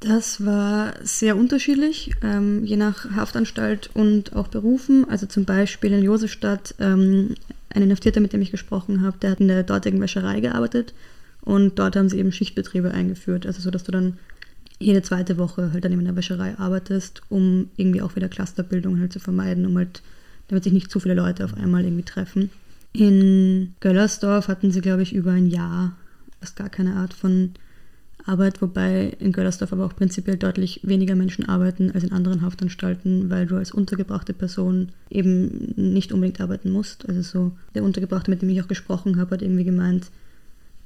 [0.00, 5.08] Das war sehr unterschiedlich, ähm, je nach Haftanstalt und auch Berufen.
[5.08, 7.34] Also zum Beispiel in Josefstadt ähm,
[7.70, 10.94] ein Inhaftierter, mit dem ich gesprochen habe, der hat in der dortigen Wäscherei gearbeitet
[11.40, 13.44] und dort haben sie eben Schichtbetriebe eingeführt.
[13.44, 14.18] Also so, dass du dann
[14.78, 19.00] jede zweite Woche halt dann eben in der Wäscherei arbeitest, um irgendwie auch wieder Clusterbildung
[19.00, 20.02] halt zu vermeiden, um halt,
[20.46, 22.50] damit sich nicht zu viele Leute auf einmal irgendwie treffen.
[22.98, 25.96] In Göllersdorf hatten sie, glaube ich, über ein Jahr
[26.40, 27.52] fast gar keine Art von
[28.24, 33.30] Arbeit, wobei in Göllersdorf aber auch prinzipiell deutlich weniger Menschen arbeiten als in anderen Haftanstalten,
[33.30, 37.08] weil du als untergebrachte Person eben nicht unbedingt arbeiten musst.
[37.08, 40.10] Also so der Untergebrachte, mit dem ich auch gesprochen habe, hat irgendwie gemeint,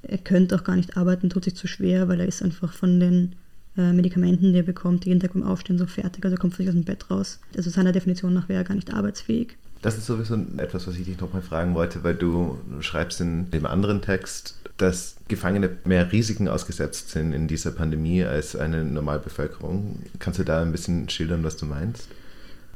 [0.02, 3.00] er könnte auch gar nicht arbeiten, tut sich zu schwer, weil er ist einfach von
[3.00, 3.36] den
[3.78, 6.68] äh, Medikamenten, die er bekommt, jeden Tag beim Aufstehen so fertig, also er kommt nicht
[6.68, 7.40] aus dem Bett raus.
[7.56, 9.56] Also seiner Definition nach wäre er gar nicht arbeitsfähig.
[9.82, 13.66] Das ist sowieso etwas, was ich dich nochmal fragen wollte, weil du schreibst in dem
[13.66, 19.98] anderen Text, dass Gefangene mehr Risiken ausgesetzt sind in dieser Pandemie als eine Normalbevölkerung.
[20.20, 22.08] Kannst du da ein bisschen schildern, was du meinst?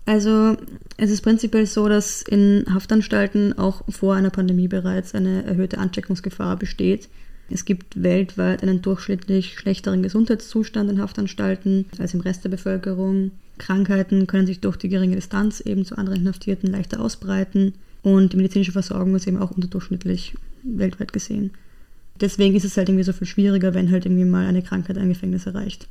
[0.04, 0.56] Also
[0.96, 6.56] es ist prinzipiell so, dass in Haftanstalten auch vor einer Pandemie bereits eine erhöhte Ansteckungsgefahr
[6.56, 7.08] besteht.
[7.50, 13.30] Es gibt weltweit einen durchschnittlich schlechteren Gesundheitszustand in Haftanstalten als im Rest der Bevölkerung.
[13.58, 18.36] Krankheiten können sich durch die geringe Distanz eben zu anderen Inhaftierten leichter ausbreiten und die
[18.36, 21.52] medizinische Versorgung ist eben auch unterdurchschnittlich weltweit gesehen.
[22.20, 25.08] Deswegen ist es halt irgendwie so viel schwieriger, wenn halt irgendwie mal eine Krankheit ein
[25.08, 25.88] Gefängnis erreicht.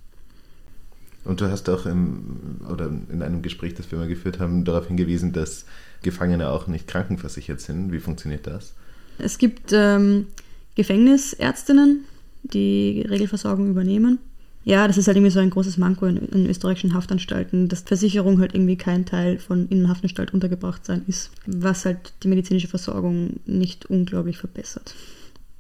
[1.24, 4.88] Und du hast auch im, oder in einem Gespräch, das wir mal geführt haben, darauf
[4.88, 5.66] hingewiesen, dass
[6.04, 7.92] Gefangene auch nicht krankenversichert sind.
[7.92, 8.74] Wie funktioniert das?
[9.18, 10.28] Es gibt ähm,
[10.76, 12.06] Gefängnisärztinnen,
[12.44, 14.20] die Regelversorgung übernehmen.
[14.68, 18.40] Ja, das ist halt irgendwie so ein großes Manko in, in, österreichischen Haftanstalten, dass Versicherung
[18.40, 23.86] halt irgendwie kein Teil von Innenhaftanstalt untergebracht sein ist, was halt die medizinische Versorgung nicht
[23.86, 24.96] unglaublich verbessert.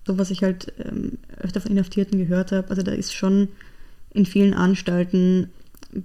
[0.07, 3.49] So was ich halt ähm, öfter von Inhaftierten gehört habe, also da ist schon
[4.11, 5.49] in vielen Anstalten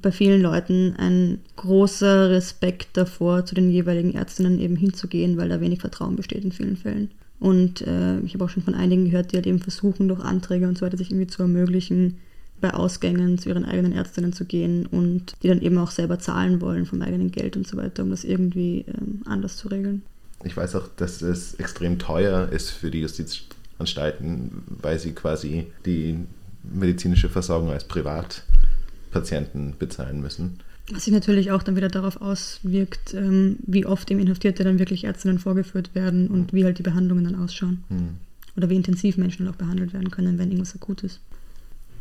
[0.02, 5.60] bei vielen Leuten ein großer Respekt davor, zu den jeweiligen Ärztinnen eben hinzugehen, weil da
[5.60, 7.10] wenig Vertrauen besteht in vielen Fällen.
[7.40, 10.68] Und äh, ich habe auch schon von einigen gehört, die halt eben versuchen, durch Anträge
[10.68, 12.18] und so weiter sich irgendwie zu ermöglichen,
[12.60, 16.60] bei Ausgängen zu ihren eigenen Ärztinnen zu gehen und die dann eben auch selber zahlen
[16.60, 20.02] wollen vom eigenen Geld und so weiter, um das irgendwie ähm, anders zu regeln.
[20.44, 26.18] Ich weiß auch, dass es extrem teuer ist für die Justizanstalten, weil sie quasi die
[26.62, 30.60] medizinische Versorgung als Privatpatienten bezahlen müssen.
[30.92, 35.04] Was sich natürlich auch dann wieder darauf auswirkt, ähm, wie oft dem Inhaftierte dann wirklich
[35.04, 37.84] Ärztinnen vorgeführt werden und wie halt die Behandlungen dann ausschauen.
[37.88, 38.16] Hm.
[38.56, 41.20] Oder wie intensiv Menschen dann auch behandelt werden können, wenn irgendwas akut ist.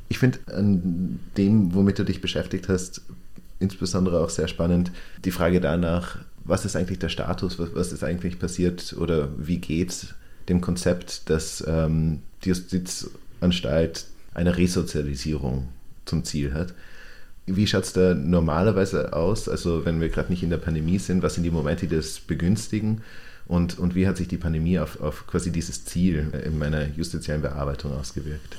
[0.09, 3.01] Ich finde an dem, womit du dich beschäftigt hast,
[3.59, 4.91] insbesondere auch sehr spannend,
[5.23, 9.59] die Frage danach, was ist eigentlich der Status, was, was ist eigentlich passiert oder wie
[9.59, 10.15] geht
[10.49, 15.67] dem Konzept, dass ähm, die Justizanstalt eine Resozialisierung
[16.05, 16.73] zum Ziel hat.
[17.45, 19.47] Wie schaut es da normalerweise aus?
[19.47, 22.19] Also wenn wir gerade nicht in der Pandemie sind, was sind die Momente, die das
[22.19, 23.01] begünstigen?
[23.47, 27.41] Und, und wie hat sich die Pandemie auf, auf quasi dieses Ziel in meiner justiziellen
[27.41, 28.57] Bearbeitung ausgewirkt?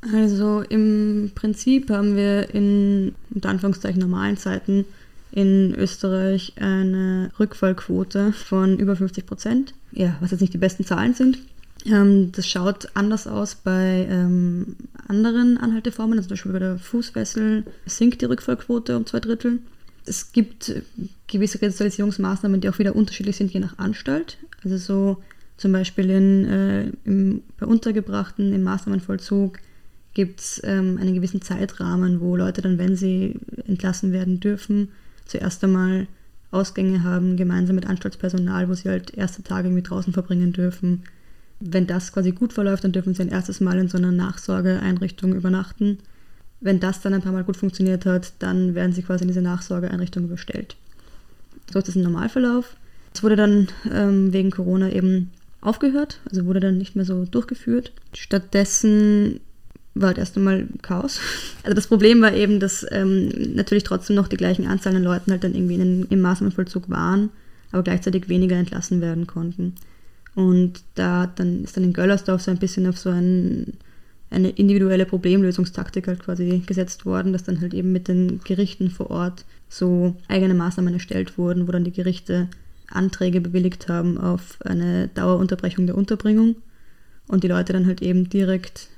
[0.00, 4.84] Also im Prinzip haben wir in unter Anführungszeichen normalen Zeiten
[5.32, 9.74] in Österreich eine Rückfallquote von über 50 Prozent.
[9.92, 11.38] Ja, was jetzt nicht die besten Zahlen sind.
[11.84, 17.64] Ähm, das schaut anders aus bei ähm, anderen Anhalteformen, also zum Beispiel bei der Fußfessel
[17.86, 19.60] sinkt die Rückfallquote um zwei Drittel.
[20.04, 20.72] Es gibt
[21.26, 24.38] gewisse Resozialisierungsmaßnahmen, die auch wieder unterschiedlich sind, je nach Anstalt.
[24.64, 25.22] Also so
[25.56, 29.58] zum Beispiel in, äh, im, bei Untergebrachten im Maßnahmenvollzug
[30.14, 33.34] gibt es ähm, einen gewissen Zeitrahmen, wo Leute dann, wenn sie
[33.66, 34.88] entlassen werden dürfen,
[35.26, 36.06] zuerst einmal
[36.50, 41.04] Ausgänge haben, gemeinsam mit Anstaltspersonal, wo sie halt erste Tage irgendwie draußen verbringen dürfen,
[41.60, 45.34] Wenn das quasi gut verläuft, dann dürfen sie ein erstes Mal in so einer Nachsorgeeinrichtung
[45.34, 45.98] übernachten.
[46.60, 49.42] Wenn das dann ein paar Mal gut funktioniert hat, dann werden sie quasi in diese
[49.42, 50.76] Nachsorgeeinrichtung überstellt.
[51.72, 52.76] So ist das ein Normalverlauf.
[53.12, 57.92] Es wurde dann ähm, wegen Corona eben aufgehört, also wurde dann nicht mehr so durchgeführt.
[58.14, 59.40] Stattdessen
[60.00, 61.20] war halt erst einmal Chaos.
[61.62, 65.30] Also das Problem war eben, dass ähm, natürlich trotzdem noch die gleichen Anzahl an Leuten
[65.30, 67.30] halt dann irgendwie in, im Maßnahmenvollzug waren,
[67.72, 69.74] aber gleichzeitig weniger entlassen werden konnten.
[70.34, 73.74] Und da dann ist dann in Göllersdorf so ein bisschen auf so ein,
[74.30, 79.10] eine individuelle Problemlösungstaktik halt quasi gesetzt worden, dass dann halt eben mit den Gerichten vor
[79.10, 82.48] Ort so eigene Maßnahmen erstellt wurden, wo dann die Gerichte
[82.90, 86.56] Anträge bewilligt haben auf eine Dauerunterbrechung der Unterbringung
[87.26, 88.88] und die Leute dann halt eben direkt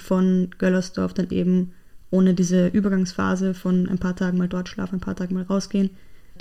[0.00, 1.72] von Göllersdorf dann eben
[2.10, 5.90] ohne diese Übergangsphase von ein paar Tagen mal dort schlafen, ein paar Tage mal rausgehen,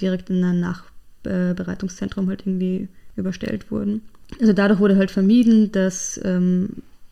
[0.02, 4.02] direkt in ein Nachbereitungszentrum halt irgendwie überstellt wurden.
[4.40, 6.70] Also dadurch wurde halt vermieden, dass ähm,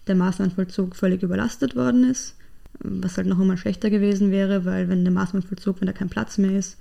[0.08, 2.36] der Maßnahmenvollzug völlig überlastet worden ist,
[2.80, 6.38] was halt noch einmal schlechter gewesen wäre, weil wenn der Maßnahmenvollzug, wenn da kein Platz
[6.38, 6.78] mehr ist,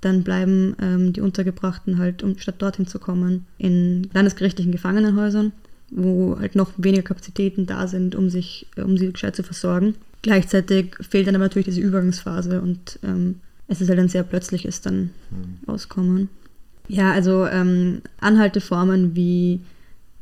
[0.00, 5.52] dann bleiben ähm, die Untergebrachten halt, um statt dorthin zu kommen, in landesgerichtlichen Gefangenenhäusern
[5.90, 9.94] wo halt noch weniger Kapazitäten da sind, um sich, um sie gescheit zu versorgen.
[10.22, 13.36] Gleichzeitig fehlt dann aber natürlich diese Übergangsphase und ähm,
[13.68, 15.58] es ist halt ein sehr plötzliches dann mhm.
[15.66, 16.28] Auskommen.
[16.88, 19.60] Ja, also ähm, Anhalteformen wie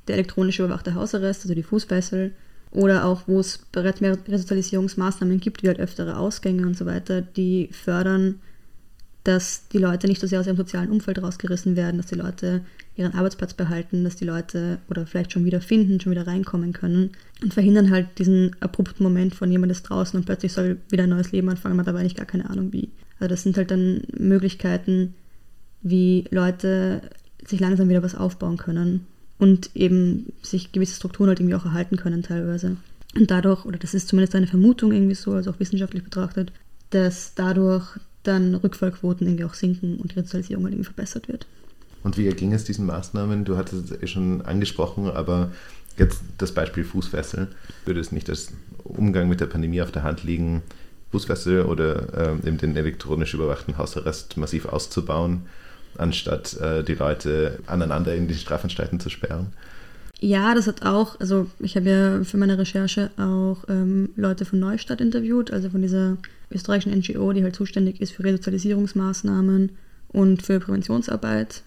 [0.09, 2.33] der elektronisch überwachte Hausarrest, also die Fußfessel,
[2.73, 7.23] oder auch wo es bereits mehr Resozialisierungsmaßnahmen gibt, wie halt öftere Ausgänge und so weiter,
[7.23, 8.41] die fördern
[9.27, 12.65] dass die Leute nicht so sehr aus ihrem sozialen Umfeld rausgerissen werden, dass die Leute
[12.97, 17.11] ihren Arbeitsplatz behalten, dass die Leute oder vielleicht schon wieder finden, schon wieder reinkommen können
[17.43, 21.11] und verhindern halt diesen abrupten Moment von jemand ist draußen und plötzlich soll wieder ein
[21.11, 22.89] neues Leben anfangen, man hat aber eigentlich gar keine Ahnung wie.
[23.19, 25.15] Also das sind halt dann Möglichkeiten,
[25.83, 27.03] wie Leute
[27.47, 29.07] sich langsam wieder was aufbauen können
[29.39, 32.77] und eben sich gewisse Strukturen halt irgendwie auch erhalten können teilweise.
[33.15, 36.53] Und dadurch, oder das ist zumindest eine Vermutung irgendwie so, also auch wissenschaftlich betrachtet,
[36.91, 41.47] dass dadurch dann Rückfallquoten irgendwie auch sinken und die Resozialisierung halt irgendwie verbessert wird.
[42.07, 43.45] Und wie erging es diesen Maßnahmen?
[43.45, 45.51] Du hattest es eh schon angesprochen, aber
[45.99, 47.49] jetzt das Beispiel Fußfessel.
[47.85, 48.53] Würde es nicht als
[48.85, 50.63] Umgang mit der Pandemie auf der Hand liegen,
[51.11, 55.47] Fußfessel oder äh, eben den elektronisch überwachten Hausarrest massiv auszubauen,
[55.99, 59.49] anstatt äh, die Leute aneinander in die Strafanstalten zu sperren?
[60.21, 64.61] Ja, das hat auch, also ich habe ja für meine Recherche auch ähm, Leute von
[64.61, 66.19] Neustadt interviewt, also von dieser
[66.53, 69.73] österreichischen NGO, die halt zuständig ist für Resozialisierungsmaßnahmen
[70.09, 71.63] und für Präventionsarbeit.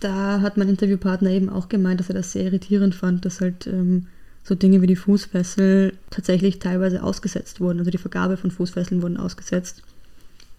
[0.00, 3.66] Da hat mein Interviewpartner eben auch gemeint, dass er das sehr irritierend fand, dass halt
[3.66, 4.06] ähm,
[4.42, 7.78] so Dinge wie die Fußfessel tatsächlich teilweise ausgesetzt wurden.
[7.78, 9.82] Also die Vergabe von Fußfesseln wurden ausgesetzt.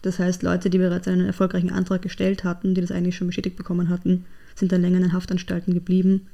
[0.03, 3.57] Das heißt, Leute, die bereits einen erfolgreichen Antrag gestellt hatten, die das eigentlich schon bestätigt
[3.57, 4.25] bekommen hatten,
[4.55, 6.27] sind dann länger in den Haftanstalten geblieben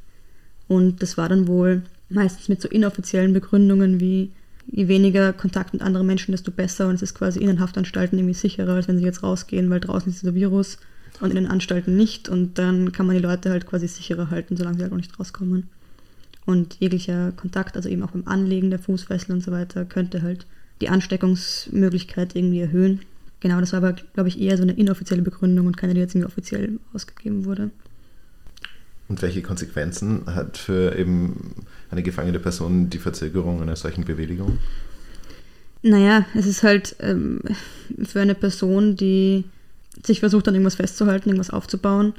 [0.68, 4.32] und das war dann wohl meistens mit so inoffiziellen Begründungen wie,
[4.70, 6.88] je weniger Kontakt mit anderen Menschen, desto besser.
[6.88, 9.80] Und es ist quasi in den Haftanstalten irgendwie sicherer, als wenn sie jetzt rausgehen, weil
[9.80, 10.78] draußen ist dieser Virus
[11.20, 12.30] und in den Anstalten nicht.
[12.30, 15.20] Und dann kann man die Leute halt quasi sicherer halten, solange sie halt auch nicht
[15.20, 15.68] rauskommen.
[16.46, 20.46] Und jeglicher Kontakt, also eben auch beim Anlegen der Fußfessel und so weiter, könnte halt
[20.80, 23.02] die Ansteckungsmöglichkeit irgendwie erhöhen.
[23.40, 26.16] Genau, das war aber, glaube ich, eher so eine inoffizielle Begründung und keine, die jetzt
[26.16, 27.70] irgendwie offiziell ausgegeben wurde.
[29.10, 31.54] Und welche Konsequenzen hat für eben
[31.92, 34.58] eine gefangene Person die Verzögerung einer solchen Bewilligung?
[35.82, 37.40] Naja, es ist halt ähm,
[38.04, 39.46] für eine Person, die
[40.06, 42.14] sich versucht, an irgendwas festzuhalten, irgendwas aufzubauen,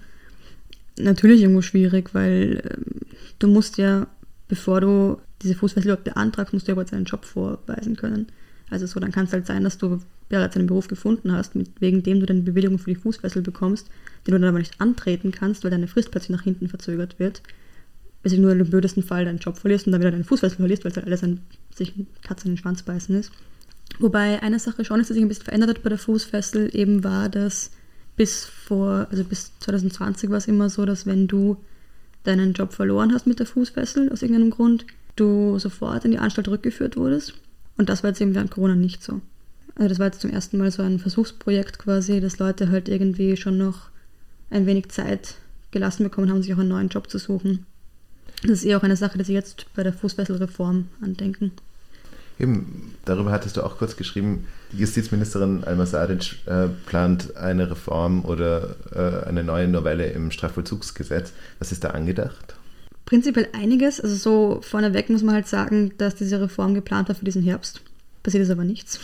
[0.98, 2.84] natürlich irgendwo schwierig, weil ähm,
[3.38, 4.06] du musst ja,
[4.48, 8.26] bevor du diese Fußfessel beantragst, musst du ja bereits einen Job vorweisen können.
[8.70, 11.70] Also so, dann kann es halt sein, dass du bereits einen Beruf gefunden hast, mit,
[11.80, 13.88] wegen dem du deine Bewilligung für die Fußfessel bekommst,
[14.26, 17.42] den du dann aber nicht antreten kannst, weil deine Frist plötzlich nach hinten verzögert wird,
[18.22, 20.84] bis du nur im blödesten Fall deinen Job verlierst und dann wieder deinen Fußfessel verlierst,
[20.84, 21.40] weil es halt alles ein
[21.74, 23.32] sich Katze in den Schwanz beißen ist.
[23.98, 27.02] Wobei eine Sache schon ist, die sich ein bisschen verändert hat bei der Fußfessel, eben
[27.04, 27.70] war, dass
[28.16, 31.56] bis vor, also bis 2020 war es immer so, dass wenn du
[32.24, 36.48] deinen Job verloren hast mit der Fußfessel aus irgendeinem Grund, du sofort in die Anstalt
[36.48, 37.34] rückgeführt wurdest.
[37.76, 39.20] Und das war jetzt eben während Corona nicht so.
[39.76, 43.36] Also das war jetzt zum ersten Mal so ein Versuchsprojekt quasi, dass Leute halt irgendwie
[43.36, 43.90] schon noch
[44.50, 45.36] ein wenig Zeit
[45.70, 47.66] gelassen bekommen haben, sich auch einen neuen Job zu suchen.
[48.42, 51.52] Das ist eher auch eine Sache, die sie jetzt bei der Fußfesselreform andenken.
[52.38, 58.24] Eben, darüber hattest du auch kurz geschrieben, die Justizministerin Alma Sadic äh, plant eine Reform
[58.24, 61.32] oder äh, eine neue Novelle im Strafvollzugsgesetz.
[61.58, 62.54] Was ist da angedacht?
[63.06, 64.00] Prinzipiell einiges.
[64.00, 67.80] Also so vorneweg muss man halt sagen, dass diese Reform geplant war für diesen Herbst.
[68.22, 69.00] Passiert ist aber nichts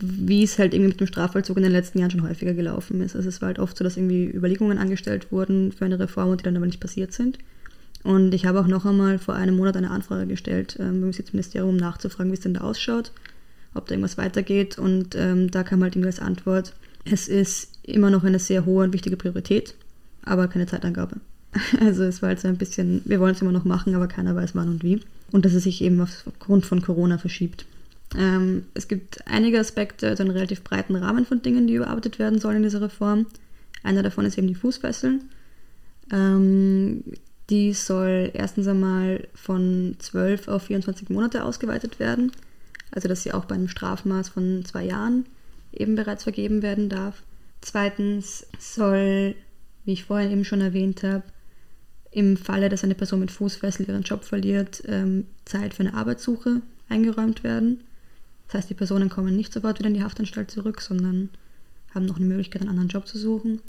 [0.00, 3.16] wie es halt irgendwie mit dem Strafvollzug in den letzten Jahren schon häufiger gelaufen ist.
[3.16, 6.40] Also es war halt oft so, dass irgendwie Überlegungen angestellt wurden für eine Reform und
[6.40, 7.38] die dann aber nicht passiert sind.
[8.04, 11.70] Und ich habe auch noch einmal vor einem Monat eine Anfrage gestellt ähm, beim Justizministerium,
[11.70, 13.12] um nachzufragen, wie es denn da ausschaut,
[13.74, 14.78] ob da irgendwas weitergeht.
[14.78, 18.84] Und ähm, da kam halt irgendwie als Antwort, es ist immer noch eine sehr hohe
[18.84, 19.74] und wichtige Priorität,
[20.22, 21.16] aber keine Zeitangabe.
[21.80, 24.36] Also es war halt so ein bisschen, wir wollen es immer noch machen, aber keiner
[24.36, 25.00] weiß wann und wie.
[25.32, 27.64] Und dass es sich eben aufgrund von Corona verschiebt.
[28.16, 32.38] Ähm, es gibt einige Aspekte, also einen relativ breiten Rahmen von Dingen, die überarbeitet werden
[32.38, 33.26] sollen in dieser Reform.
[33.82, 35.24] Einer davon ist eben die Fußfesseln.
[36.12, 37.02] Ähm,
[37.50, 42.32] die soll erstens einmal von 12 auf 24 Monate ausgeweitet werden.
[42.90, 45.26] Also dass sie auch bei einem Strafmaß von zwei Jahren
[45.72, 47.22] eben bereits vergeben werden darf.
[47.60, 49.34] Zweitens soll,
[49.84, 51.24] wie ich vorhin eben schon erwähnt habe,
[52.10, 56.62] im Falle, dass eine Person mit Fußfessel ihren Job verliert, ähm, Zeit für eine Arbeitssuche
[56.88, 57.84] eingeräumt werden.
[58.46, 61.28] Das heißt, die Personen kommen nicht sofort wieder in die Haftanstalt zurück, sondern
[61.94, 63.60] haben noch eine Möglichkeit, einen anderen Job zu suchen.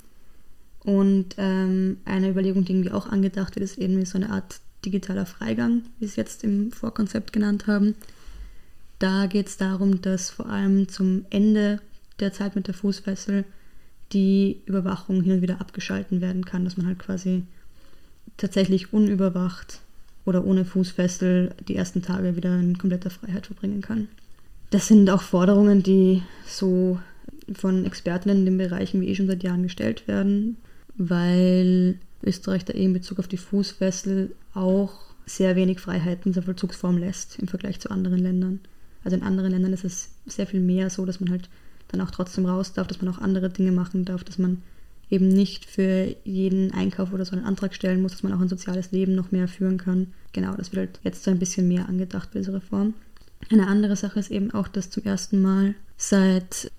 [0.84, 5.26] Und ähm, eine Überlegung, die irgendwie auch angedacht wird, ist eben so eine Art digitaler
[5.26, 7.96] Freigang, wie sie es jetzt im Vorkonzept genannt haben.
[8.98, 11.80] Da geht es darum, dass vor allem zum Ende
[12.20, 13.46] der Zeit mit der Fußfessel
[14.12, 17.44] die Überwachung hin und wieder abgeschalten werden kann, dass man halt quasi
[18.38, 19.82] tatsächlich unüberwacht
[20.26, 24.08] oder ohne Fußfessel die ersten Tage wieder in kompletter Freiheit verbringen kann.
[24.70, 27.00] Das sind auch Forderungen, die so
[27.54, 30.58] von Experten in den Bereichen wie eh schon seit Jahren gestellt werden,
[31.00, 34.92] weil Österreich da eh in Bezug auf die Fußfessel auch
[35.26, 38.60] sehr wenig Freiheiten der Vollzugsform lässt im Vergleich zu anderen Ländern.
[39.04, 41.50] Also in anderen Ländern ist es sehr viel mehr so, dass man halt
[41.88, 44.62] dann auch trotzdem raus darf, dass man auch andere Dinge machen darf, dass man
[45.10, 48.50] eben nicht für jeden Einkauf oder so einen Antrag stellen muss, dass man auch ein
[48.50, 50.14] soziales Leben noch mehr führen kann.
[50.34, 52.94] Genau, das wird halt jetzt so ein bisschen mehr angedacht bei dieser Reform.
[53.50, 56.72] Eine andere Sache ist eben auch, dass zum ersten Mal seit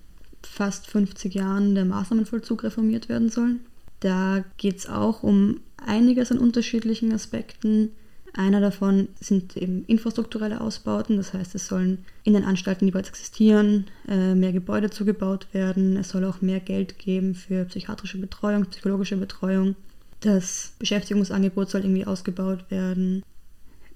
[0.43, 3.57] fast 50 Jahren der Maßnahmenvollzug reformiert werden soll.
[4.01, 7.91] Da geht es auch um einiges an unterschiedlichen Aspekten.
[8.33, 13.09] Einer davon sind eben infrastrukturelle Ausbauten, das heißt, es sollen in den Anstalten, die bereits
[13.09, 15.97] existieren, äh, mehr Gebäude zugebaut werden.
[15.97, 19.75] Es soll auch mehr Geld geben für psychiatrische Betreuung, psychologische Betreuung.
[20.21, 23.23] Das Beschäftigungsangebot soll irgendwie ausgebaut werden.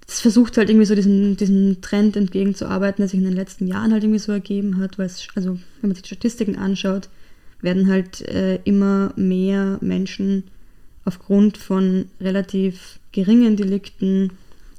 [0.07, 3.91] Es versucht halt irgendwie so diesen, diesem Trend entgegenzuarbeiten, der sich in den letzten Jahren
[3.91, 7.09] halt irgendwie so ergeben hat, weil es, also wenn man sich die Statistiken anschaut,
[7.65, 10.43] werden halt äh, immer mehr Menschen
[11.03, 14.31] aufgrund von relativ geringen Delikten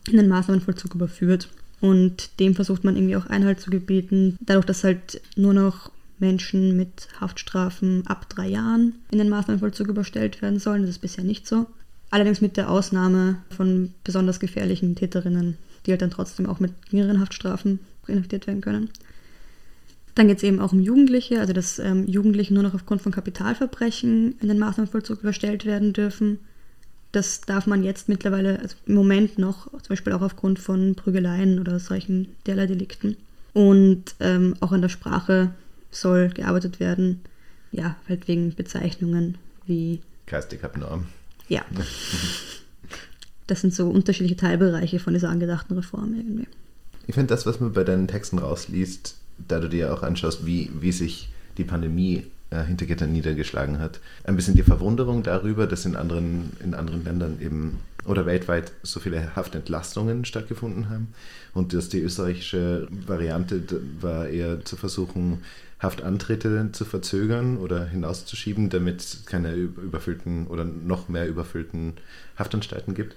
[0.08, 1.48] in den Maßnahmenvollzug überführt.
[1.80, 6.76] Und dem versucht man irgendwie auch Einhalt zu gebieten, dadurch, dass halt nur noch Menschen
[6.76, 10.82] mit Haftstrafen ab drei Jahren in den Maßnahmenvollzug überstellt werden sollen.
[10.82, 11.66] Das ist bisher nicht so.
[12.10, 17.20] Allerdings mit der Ausnahme von besonders gefährlichen Täterinnen, die halt dann trotzdem auch mit geringeren
[17.20, 18.90] Haftstrafen inhaftiert werden können.
[20.16, 23.12] Dann geht es eben auch um Jugendliche, also dass ähm, Jugendliche nur noch aufgrund von
[23.12, 26.38] Kapitalverbrechen in den Maßnahmenvollzug überstellt werden dürfen.
[27.12, 31.60] Das darf man jetzt mittlerweile, also im Moment noch, zum Beispiel auch aufgrund von Prügeleien
[31.60, 33.18] oder solchen derlei Delikten.
[33.52, 35.50] Und ähm, auch an der Sprache
[35.90, 37.20] soll gearbeitet werden,
[37.70, 40.00] ja, halt wegen Bezeichnungen wie.
[40.24, 41.06] Geistig abnorm.
[41.48, 41.62] Ja.
[43.48, 46.48] Das sind so unterschiedliche Teilbereiche von dieser angedachten Reform irgendwie.
[47.06, 50.70] Ich finde das, was man bei deinen Texten rausliest, da du dir auch anschaust, wie,
[50.80, 54.00] wie sich die Pandemie äh, hinter Gittern niedergeschlagen hat.
[54.24, 59.00] Ein bisschen die Verwunderung darüber, dass in anderen, in anderen Ländern eben oder weltweit so
[59.00, 61.08] viele Haftentlastungen stattgefunden haben
[61.54, 63.62] und dass die österreichische Variante
[64.00, 65.42] war eher zu versuchen,
[65.80, 71.94] Haftantritte zu verzögern oder hinauszuschieben, damit es keine überfüllten oder noch mehr überfüllten
[72.38, 73.16] Haftanstalten gibt.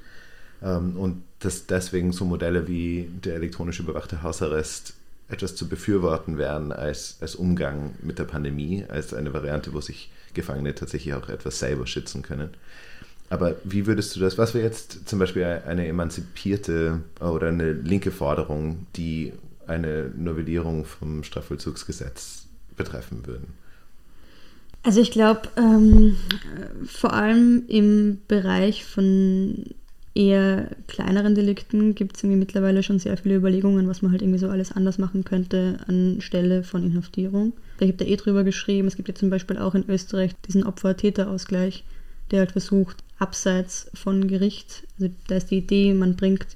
[0.61, 4.93] Ähm, und dass deswegen so Modelle wie der elektronisch überwachte Hausarrest
[5.29, 10.11] etwas zu befürworten wären als, als Umgang mit der Pandemie, als eine Variante, wo sich
[10.33, 12.49] Gefangene tatsächlich auch etwas selber schützen können.
[13.29, 18.11] Aber wie würdest du das, was wäre jetzt zum Beispiel eine emanzipierte oder eine linke
[18.11, 19.33] Forderung, die
[19.67, 23.53] eine Novellierung vom Strafvollzugsgesetz betreffen würden?
[24.81, 26.17] Also ich glaube, ähm,
[26.85, 29.65] vor allem im Bereich von
[30.19, 34.37] eher kleineren Delikten gibt es irgendwie mittlerweile schon sehr viele Überlegungen, was man halt irgendwie
[34.37, 37.53] so alles anders machen könnte anstelle von Inhaftierung.
[37.79, 40.65] Ich habe da eh drüber geschrieben, es gibt ja zum Beispiel auch in Österreich diesen
[40.65, 41.85] Opfer-Täter-Ausgleich,
[42.31, 46.47] der halt versucht, abseits von Gericht, also da ist die Idee, man bringt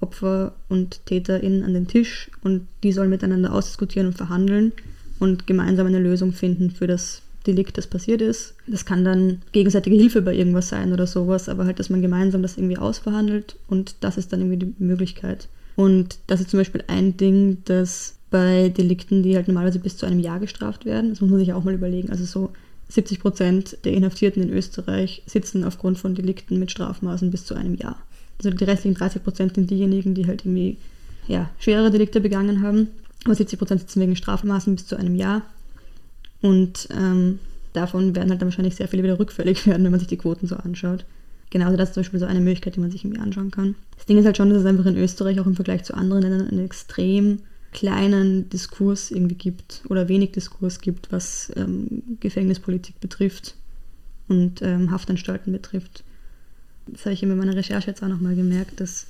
[0.00, 4.72] Opfer und TäterInnen an den Tisch und die sollen miteinander ausdiskutieren und verhandeln
[5.20, 8.54] und gemeinsam eine Lösung finden für das Delikt, das passiert ist.
[8.66, 12.42] Das kann dann gegenseitige Hilfe bei irgendwas sein oder sowas, aber halt, dass man gemeinsam
[12.42, 15.48] das irgendwie ausverhandelt und das ist dann irgendwie die Möglichkeit.
[15.76, 20.06] Und das ist zum Beispiel ein Ding, das bei Delikten, die halt normalerweise bis zu
[20.06, 22.10] einem Jahr gestraft werden, das muss man sich auch mal überlegen.
[22.10, 22.50] Also so
[22.88, 27.74] 70 Prozent der Inhaftierten in Österreich sitzen aufgrund von Delikten mit Strafmaßen bis zu einem
[27.74, 27.96] Jahr.
[28.38, 30.76] Also die restlichen 30 Prozent sind diejenigen, die halt irgendwie
[31.28, 32.88] ja, schwerere Delikte begangen haben.
[33.24, 35.42] Aber 70 Prozent sitzen wegen Strafmaßen bis zu einem Jahr.
[36.44, 37.38] Und ähm,
[37.72, 40.46] davon werden halt dann wahrscheinlich sehr viele wieder rückfällig werden, wenn man sich die Quoten
[40.46, 41.06] so anschaut.
[41.48, 43.76] Genau, also das ist zum Beispiel so eine Möglichkeit, die man sich irgendwie anschauen kann.
[43.96, 46.20] Das Ding ist halt schon, dass es einfach in Österreich auch im Vergleich zu anderen
[46.20, 47.38] Ländern einen extrem
[47.72, 53.54] kleinen Diskurs irgendwie gibt oder wenig Diskurs gibt, was ähm, Gefängnispolitik betrifft
[54.28, 56.04] und ähm, Haftanstalten betrifft.
[56.88, 59.06] Das habe ich in meiner Recherche jetzt auch nochmal gemerkt, dass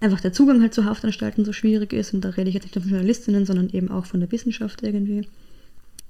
[0.00, 2.74] einfach der Zugang halt zu Haftanstalten so schwierig ist und da rede ich jetzt nicht
[2.74, 5.26] nur von Journalistinnen, sondern eben auch von der Wissenschaft irgendwie.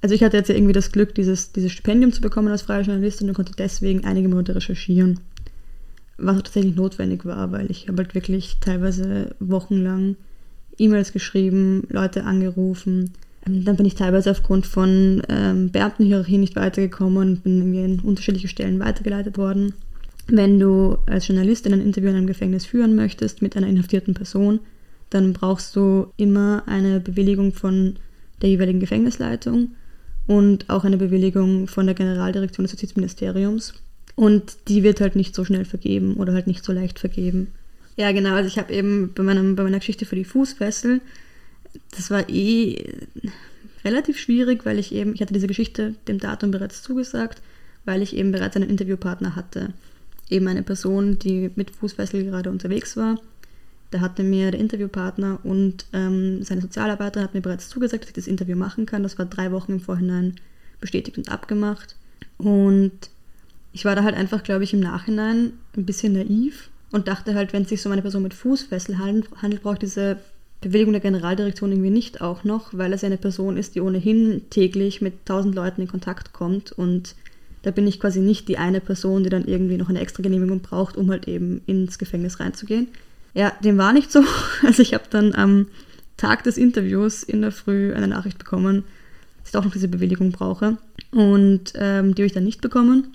[0.02, 2.82] Also ich hatte jetzt ja irgendwie das Glück, dieses, dieses Stipendium zu bekommen als freie
[2.82, 5.20] Journalistin und konnte deswegen einige Monate recherchieren,
[6.18, 10.16] was auch tatsächlich notwendig war, weil ich habe halt wirklich teilweise wochenlang
[10.78, 13.12] E-Mails geschrieben, Leute angerufen.
[13.46, 18.00] Ähm, dann bin ich teilweise aufgrund von ähm, Beamtenhierarchie nicht weitergekommen und bin irgendwie in
[18.00, 19.74] unterschiedliche Stellen weitergeleitet worden.
[20.28, 24.14] Wenn du als Journalist in ein Interview in einem Gefängnis führen möchtest mit einer inhaftierten
[24.14, 24.60] Person,
[25.08, 27.96] dann brauchst du immer eine Bewilligung von
[28.42, 29.70] der jeweiligen Gefängnisleitung
[30.26, 33.74] und auch eine Bewilligung von der Generaldirektion des Justizministeriums.
[34.14, 37.48] Und die wird halt nicht so schnell vergeben oder halt nicht so leicht vergeben.
[37.96, 38.34] Ja, genau.
[38.34, 41.00] Also ich habe eben bei, meinem, bei meiner Geschichte für die Fußfessel,
[41.94, 42.92] das war eh
[43.84, 47.40] relativ schwierig, weil ich eben, ich hatte diese Geschichte dem Datum bereits zugesagt,
[47.84, 49.72] weil ich eben bereits einen Interviewpartner hatte.
[50.28, 53.20] Eben eine Person, die mit Fußfessel gerade unterwegs war.
[53.90, 58.14] Da hatte mir der Interviewpartner und ähm, seine Sozialarbeiter hat mir bereits zugesagt, dass ich
[58.14, 59.02] das Interview machen kann.
[59.02, 60.36] Das war drei Wochen im Vorhinein
[60.80, 61.96] bestätigt und abgemacht.
[62.38, 62.92] Und
[63.72, 67.52] ich war da halt einfach, glaube ich, im Nachhinein ein bisschen naiv und dachte halt,
[67.52, 70.18] wenn es sich so um eine Person mit Fußfessel handelt, braucht diese
[70.60, 74.42] Bewilligung der Generaldirektion irgendwie nicht auch noch, weil es ja eine Person ist, die ohnehin
[74.50, 77.14] täglich mit tausend Leuten in Kontakt kommt und
[77.62, 80.60] da bin ich quasi nicht die eine Person, die dann irgendwie noch eine extra Genehmigung
[80.60, 82.88] braucht, um halt eben ins Gefängnis reinzugehen.
[83.36, 84.24] Ja, dem war nicht so.
[84.62, 85.66] Also ich habe dann am
[86.16, 88.84] Tag des Interviews in der Früh eine Nachricht bekommen,
[89.40, 90.78] dass ich auch noch diese Bewilligung brauche.
[91.12, 93.14] Und ähm, die habe ich dann nicht bekommen.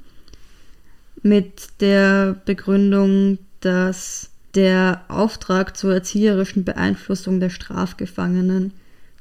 [1.24, 8.74] Mit der Begründung, dass der Auftrag zur erzieherischen Beeinflussung der Strafgefangenen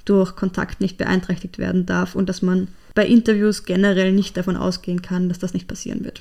[0.04, 5.00] durch Kontakt nicht beeinträchtigt werden darf und dass man bei Interviews generell nicht davon ausgehen
[5.00, 6.20] kann, dass das nicht passieren wird.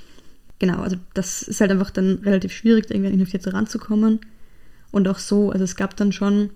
[0.59, 4.19] Genau, also das ist halt einfach dann relativ schwierig, irgendwie an Inhaftierte ranzukommen.
[4.91, 6.49] Und auch so, also es gab dann schon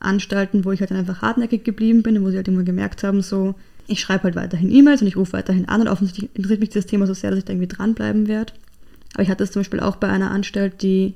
[0.00, 3.22] Anstalten, wo ich halt dann einfach hartnäckig geblieben bin, wo sie halt immer gemerkt haben,
[3.22, 3.54] so,
[3.86, 6.86] ich schreibe halt weiterhin E-Mails und ich rufe weiterhin an und offensichtlich interessiert mich das
[6.86, 8.52] Thema so sehr, dass ich da irgendwie dranbleiben werde.
[9.14, 11.14] Aber ich hatte es zum Beispiel auch bei einer Anstalt, die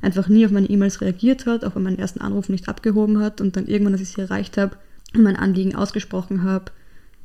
[0.00, 3.40] einfach nie auf meine E-Mails reagiert hat, auch wenn meinen ersten Anruf nicht abgehoben hat
[3.40, 4.76] und dann irgendwann, als ich sie erreicht habe
[5.14, 6.72] und mein Anliegen ausgesprochen habe,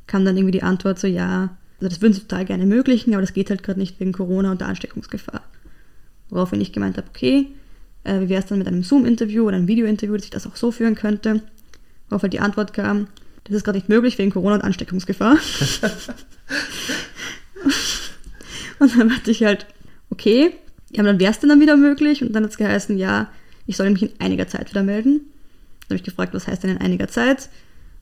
[0.06, 3.22] kam dann irgendwie die Antwort so, ja, also das würden sie total gerne ermöglichen, aber
[3.22, 5.42] das geht halt gerade nicht wegen Corona und der Ansteckungsgefahr.
[6.30, 7.48] Woraufhin ich gemeint habe, okay,
[8.04, 10.56] äh, wie wäre es dann mit einem Zoom-Interview oder einem Video-Interview, dass ich das auch
[10.56, 11.42] so führen könnte?
[12.08, 13.08] Worauf halt die Antwort kam,
[13.44, 15.32] das ist gerade nicht möglich wegen Corona und Ansteckungsgefahr.
[18.78, 19.66] und dann dachte ich halt,
[20.10, 20.54] okay,
[20.92, 22.22] ja, dann wäre es denn dann wieder möglich?
[22.22, 23.28] Und dann hat es geheißen, ja,
[23.66, 25.22] ich soll mich in einiger Zeit wieder melden.
[25.80, 27.48] Dann habe ich gefragt, was heißt denn in einiger Zeit?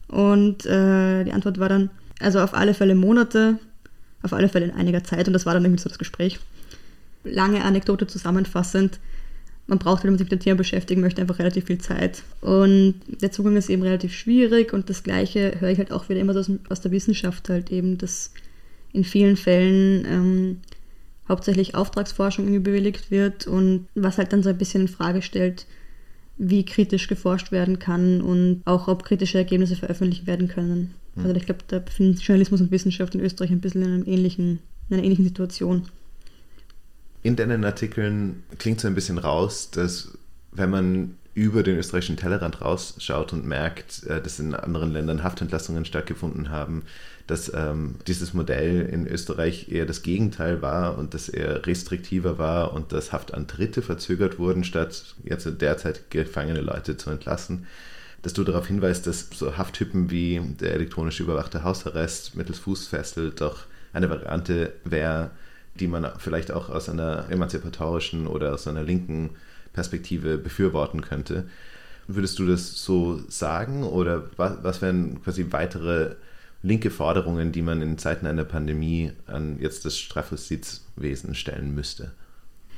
[0.08, 3.58] Und äh, die Antwort war dann, also auf alle Fälle Monate,
[4.22, 5.26] auf alle Fälle in einiger Zeit.
[5.28, 6.40] Und das war dann irgendwie so das Gespräch.
[7.24, 8.98] Lange Anekdote zusammenfassend.
[9.70, 12.24] Man braucht, wenn man sich mit dem Thema beschäftigen möchte, einfach relativ viel Zeit.
[12.40, 14.72] Und der Zugang ist eben relativ schwierig.
[14.72, 17.96] Und das Gleiche höre ich halt auch wieder immer aus, aus der Wissenschaft halt eben,
[17.96, 18.32] dass
[18.92, 20.56] in vielen Fällen ähm,
[21.28, 25.66] hauptsächlich Auftragsforschung irgendwie bewilligt wird und was halt dann so ein bisschen in Frage stellt,
[26.36, 30.94] wie kritisch geforscht werden kann und auch ob kritische Ergebnisse veröffentlicht werden können.
[31.14, 31.26] Mhm.
[31.26, 34.06] Also ich glaube, da befinden sich Journalismus und Wissenschaft in Österreich ein bisschen in, einem
[34.06, 34.58] ähnlichen,
[34.88, 35.82] in einer ähnlichen Situation.
[37.22, 40.16] In deinen Artikeln klingt so ein bisschen raus, dass
[40.52, 45.84] wenn man über den österreichischen Tellerrand rausschaut und merkt, äh, dass in anderen Ländern Haftentlassungen
[45.84, 46.82] stattgefunden haben,
[47.26, 52.72] dass ähm, dieses Modell in Österreich eher das Gegenteil war und dass er restriktiver war
[52.72, 57.66] und dass Haftantritte verzögert wurden, statt jetzt derzeit gefangene Leute zu entlassen.
[58.22, 63.64] Dass du darauf hinweist, dass so Hafttypen wie der elektronisch überwachte Hausarrest mittels Fußfessel doch
[63.92, 65.30] eine Variante wäre,
[65.80, 69.30] die man vielleicht auch aus einer emanzipatorischen oder aus einer linken
[69.72, 71.48] Perspektive befürworten könnte.
[72.06, 76.16] Würdest du das so sagen oder was, was wären quasi weitere
[76.62, 82.12] linke Forderungen, die man in Zeiten einer Pandemie an jetzt das Strafjustizwesen stellen müsste?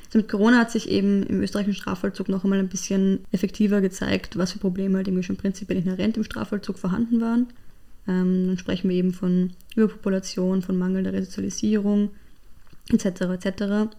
[0.06, 4.36] Also mit Corona hat sich eben im österreichischen Strafvollzug noch einmal ein bisschen effektiver gezeigt,
[4.36, 7.46] was für Probleme halt irgendwie schon prinzipiell inhärent im Strafvollzug vorhanden waren.
[8.06, 12.10] Ähm, dann sprechen wir eben von Überpopulation, von mangelnder Resozialisierung
[12.90, 13.22] etc.
[13.22, 13.94] etc.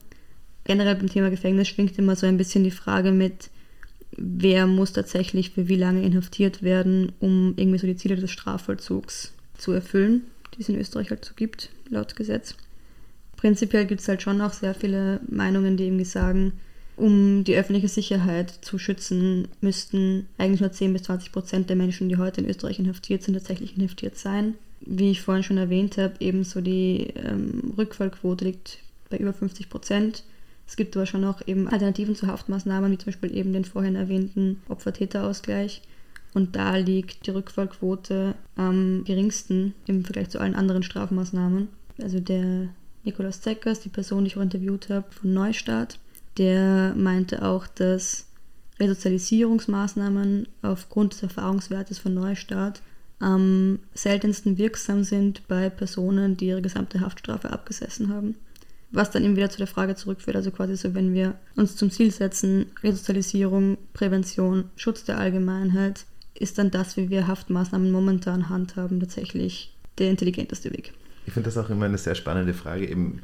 [0.64, 3.50] generell beim Thema Gefängnis schwingt immer so ein bisschen die Frage mit,
[4.18, 9.34] wer muss tatsächlich für wie lange inhaftiert werden, um irgendwie so die Ziele des Strafvollzugs
[9.58, 10.24] zu erfüllen,
[10.56, 12.56] die es in Österreich halt so gibt, laut Gesetz.
[13.38, 16.54] Prinzipiell gibt es halt schon auch sehr viele Meinungen, die irgendwie sagen,
[16.96, 22.08] um die öffentliche Sicherheit zu schützen, müssten eigentlich nur 10 bis 20 Prozent der Menschen,
[22.08, 24.54] die heute in Österreich inhaftiert sind, tatsächlich inhaftiert sein.
[24.86, 28.80] Wie ich vorhin schon erwähnt habe, ebenso die ähm, Rückfallquote liegt
[29.10, 30.24] bei über 50 Prozent.
[30.68, 33.96] Es gibt aber schon auch eben Alternativen zu Haftmaßnahmen, wie zum Beispiel eben den vorhin
[33.96, 35.82] erwähnten Opfer-Täter-Ausgleich.
[36.34, 41.68] Und da liegt die Rückfallquote am geringsten im Vergleich zu allen anderen Strafmaßnahmen.
[42.02, 42.70] Also der
[43.04, 46.00] Nikolaus Zeckers, die Person, die ich auch interviewt habe, von Neustart,
[46.38, 48.28] der meinte auch, dass
[48.80, 52.82] Resozialisierungsmaßnahmen aufgrund des Erfahrungswertes von Neustart
[53.24, 58.36] am seltensten wirksam sind bei Personen, die ihre gesamte Haftstrafe abgesessen haben.
[58.92, 61.90] Was dann eben wieder zu der Frage zurückführt, also quasi so, wenn wir uns zum
[61.90, 66.06] Ziel setzen, Resozialisierung, Prävention, Schutz der Allgemeinheit,
[66.36, 70.94] ist dann das, wie wir Haftmaßnahmen momentan handhaben, tatsächlich der intelligenteste Weg.
[71.26, 73.22] Ich finde das auch immer eine sehr spannende Frage, eben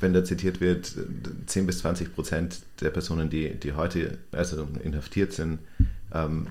[0.00, 0.94] wenn da zitiert wird,
[1.46, 5.58] 10 bis 20 Prozent der Personen, die, die heute also inhaftiert sind,
[6.14, 6.46] ähm,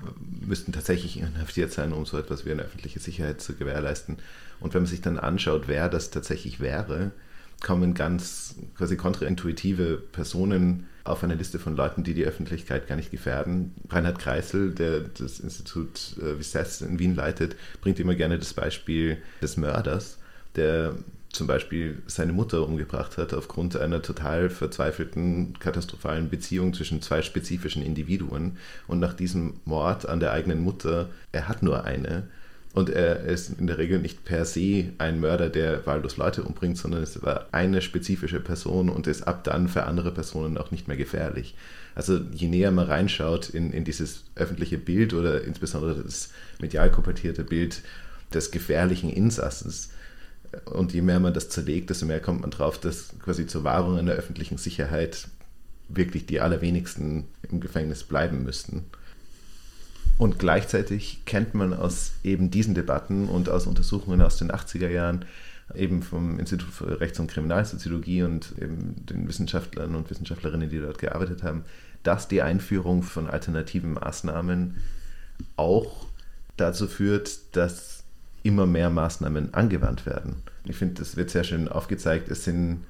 [0.46, 4.18] müssten tatsächlich inhaftiert sein, um so etwas wie eine öffentliche Sicherheit zu gewährleisten.
[4.60, 7.10] Und wenn man sich dann anschaut, wer das tatsächlich wäre,
[7.62, 13.10] kommen ganz quasi kontraintuitive Personen auf eine Liste von Leuten, die die Öffentlichkeit gar nicht
[13.10, 13.74] gefährden.
[13.88, 19.18] Reinhard Kreisel, der das Institut äh, Vices in Wien leitet, bringt immer gerne das Beispiel
[19.42, 20.18] des Mörders,
[20.56, 20.94] der
[21.34, 27.82] zum Beispiel seine Mutter umgebracht hat aufgrund einer total verzweifelten, katastrophalen Beziehung zwischen zwei spezifischen
[27.82, 28.56] Individuen.
[28.86, 32.28] Und nach diesem Mord an der eigenen Mutter, er hat nur eine.
[32.72, 36.76] Und er ist in der Regel nicht per se ein Mörder, der wahllos Leute umbringt,
[36.76, 40.88] sondern es war eine spezifische Person und ist ab dann für andere Personen auch nicht
[40.88, 41.54] mehr gefährlich.
[41.94, 46.30] Also je näher man reinschaut in, in dieses öffentliche Bild oder insbesondere das
[46.60, 47.82] medial komportierte Bild
[48.32, 49.90] des gefährlichen Insassens,
[50.64, 53.98] und je mehr man das zerlegt, desto mehr kommt man drauf, dass quasi zur Wahrung
[53.98, 55.28] einer öffentlichen Sicherheit
[55.88, 58.84] wirklich die allerwenigsten im Gefängnis bleiben müssten.
[60.16, 65.24] Und gleichzeitig kennt man aus eben diesen Debatten und aus Untersuchungen aus den 80er Jahren,
[65.74, 70.98] eben vom Institut für Rechts- und Kriminalsoziologie und eben den Wissenschaftlern und Wissenschaftlerinnen, die dort
[70.98, 71.64] gearbeitet haben,
[72.02, 74.76] dass die Einführung von alternativen Maßnahmen
[75.56, 76.06] auch
[76.56, 77.93] dazu führt, dass
[78.44, 80.36] immer mehr Maßnahmen angewandt werden.
[80.64, 82.30] Ich finde, das wird sehr schön aufgezeigt.
[82.30, 82.84] Es sind,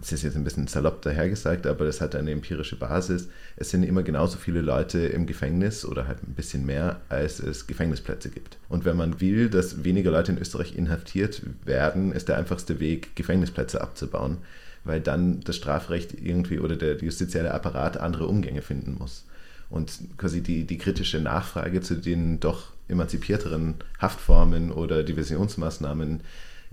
[0.00, 3.28] das ist jetzt ein bisschen salopp dahergesagt, aber das hat eine empirische Basis.
[3.56, 7.66] Es sind immer genauso viele Leute im Gefängnis oder halt ein bisschen mehr, als es
[7.66, 8.56] Gefängnisplätze gibt.
[8.70, 13.14] Und wenn man will, dass weniger Leute in Österreich inhaftiert werden, ist der einfachste Weg,
[13.14, 14.38] Gefängnisplätze abzubauen,
[14.84, 19.26] weil dann das Strafrecht irgendwie oder der justizielle Apparat andere Umgänge finden muss.
[19.68, 26.20] Und quasi die, die kritische Nachfrage zu den doch emanzipierteren Haftformen oder Diversionsmaßnahmen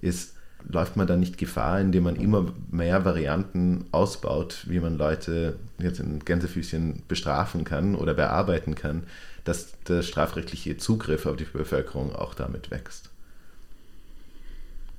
[0.01, 0.35] ist,
[0.67, 5.99] läuft man dann nicht Gefahr, indem man immer mehr Varianten ausbaut, wie man Leute jetzt
[5.99, 9.03] in Gänsefüßchen bestrafen kann oder bearbeiten kann,
[9.43, 13.09] dass der strafrechtliche Zugriff auf die Bevölkerung auch damit wächst.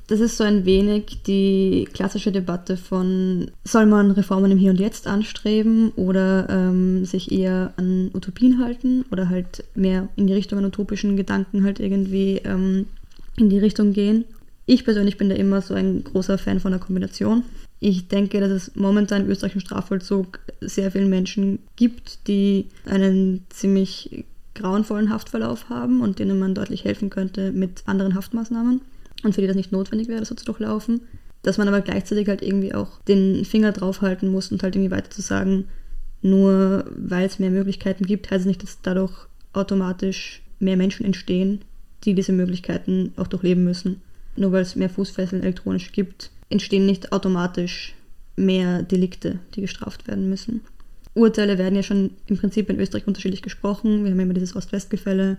[0.09, 4.79] Das ist so ein wenig die klassische Debatte von, soll man Reformen im Hier und
[4.79, 10.61] Jetzt anstreben oder ähm, sich eher an Utopien halten oder halt mehr in die Richtung
[10.61, 12.87] an utopischen Gedanken halt irgendwie ähm,
[13.37, 14.25] in die Richtung gehen.
[14.65, 17.43] Ich persönlich bin da immer so ein großer Fan von der Kombination.
[17.81, 24.25] Ich denke, dass es momentan im österreichischen Strafvollzug sehr viele Menschen gibt, die einen ziemlich
[24.55, 28.81] grauenvollen Haftverlauf haben und denen man deutlich helfen könnte mit anderen Haftmaßnahmen
[29.23, 31.03] und für die das nicht notwendig wäre, das so zu durchlaufen.
[31.43, 35.11] Dass man aber gleichzeitig halt irgendwie auch den Finger draufhalten muss und halt irgendwie weiter
[35.11, 35.67] zu sagen,
[36.23, 39.13] nur weil es mehr Möglichkeiten gibt, heißt es nicht, dass dadurch
[39.53, 41.61] automatisch mehr Menschen entstehen,
[42.05, 44.01] die diese Möglichkeiten auch durchleben müssen.
[44.37, 47.95] Nur weil es mehr Fußfesseln elektronisch gibt, entstehen nicht automatisch
[48.37, 50.61] mehr Delikte, die gestraft werden müssen.
[51.15, 54.05] Urteile werden ja schon im Prinzip in Österreich unterschiedlich gesprochen.
[54.05, 55.39] Wir haben immer dieses Ost-West-Gefälle.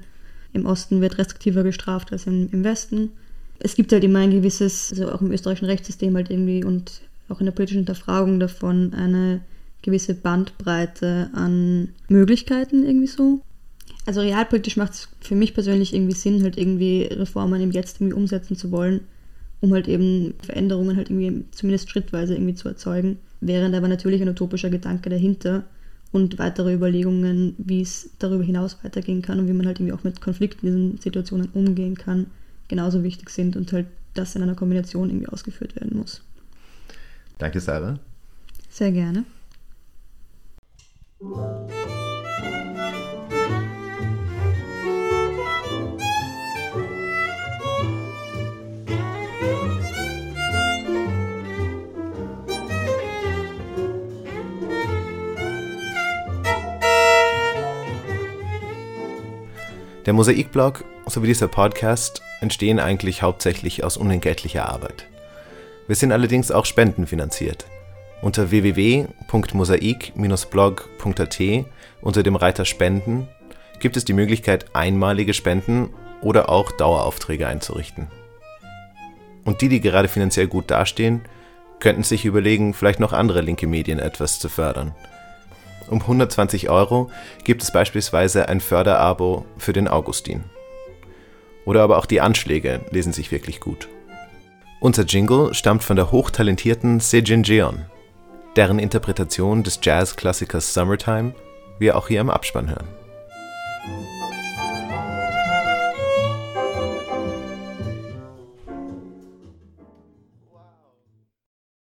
[0.53, 3.11] Im Osten wird restriktiver gestraft als im, im Westen
[3.59, 7.39] es gibt halt immer ein gewisses, also auch im österreichischen Rechtssystem halt irgendwie und auch
[7.39, 9.41] in der politischen Hinterfragung davon eine
[9.81, 13.41] gewisse Bandbreite an Möglichkeiten irgendwie so.
[14.05, 18.15] Also realpolitisch macht es für mich persönlich irgendwie Sinn, halt irgendwie Reformen im Jetzt irgendwie
[18.15, 19.01] umsetzen zu wollen,
[19.59, 23.17] um halt eben Veränderungen halt irgendwie zumindest schrittweise irgendwie zu erzeugen.
[23.41, 25.63] Während aber natürlich ein utopischer Gedanke dahinter
[26.11, 30.03] und weitere Überlegungen, wie es darüber hinaus weitergehen kann und wie man halt irgendwie auch
[30.03, 32.27] mit Konflikten in diesen Situationen umgehen kann,
[32.67, 36.21] genauso wichtig sind und halt das in einer Kombination irgendwie ausgeführt werden muss.
[37.37, 37.99] Danke, Sarah.
[38.69, 39.25] Sehr gerne.
[60.05, 65.05] Der Mosaikblog sowie dieser Podcast entstehen eigentlich hauptsächlich aus unentgeltlicher Arbeit.
[65.87, 67.65] Wir sind allerdings auch spendenfinanziert.
[68.21, 71.41] Unter www.mosaik-blog.at
[72.01, 73.27] unter dem Reiter Spenden
[73.79, 75.89] gibt es die Möglichkeit, einmalige Spenden
[76.21, 78.07] oder auch Daueraufträge einzurichten.
[79.45, 81.21] Und die, die gerade finanziell gut dastehen,
[81.79, 84.95] könnten sich überlegen, vielleicht noch andere linke Medien etwas zu fördern–
[85.89, 87.09] um 120 Euro
[87.43, 90.43] gibt es beispielsweise ein Förderabo für den Augustin.
[91.67, 93.89] Oder aber auch die Anschläge lesen sich wirklich gut.
[94.79, 97.85] Unser Jingle stammt von der hochtalentierten Sejin Jeon,
[98.55, 101.35] deren Interpretation des Jazzklassikers Summertime
[101.77, 102.87] wir auch hier im Abspann hören.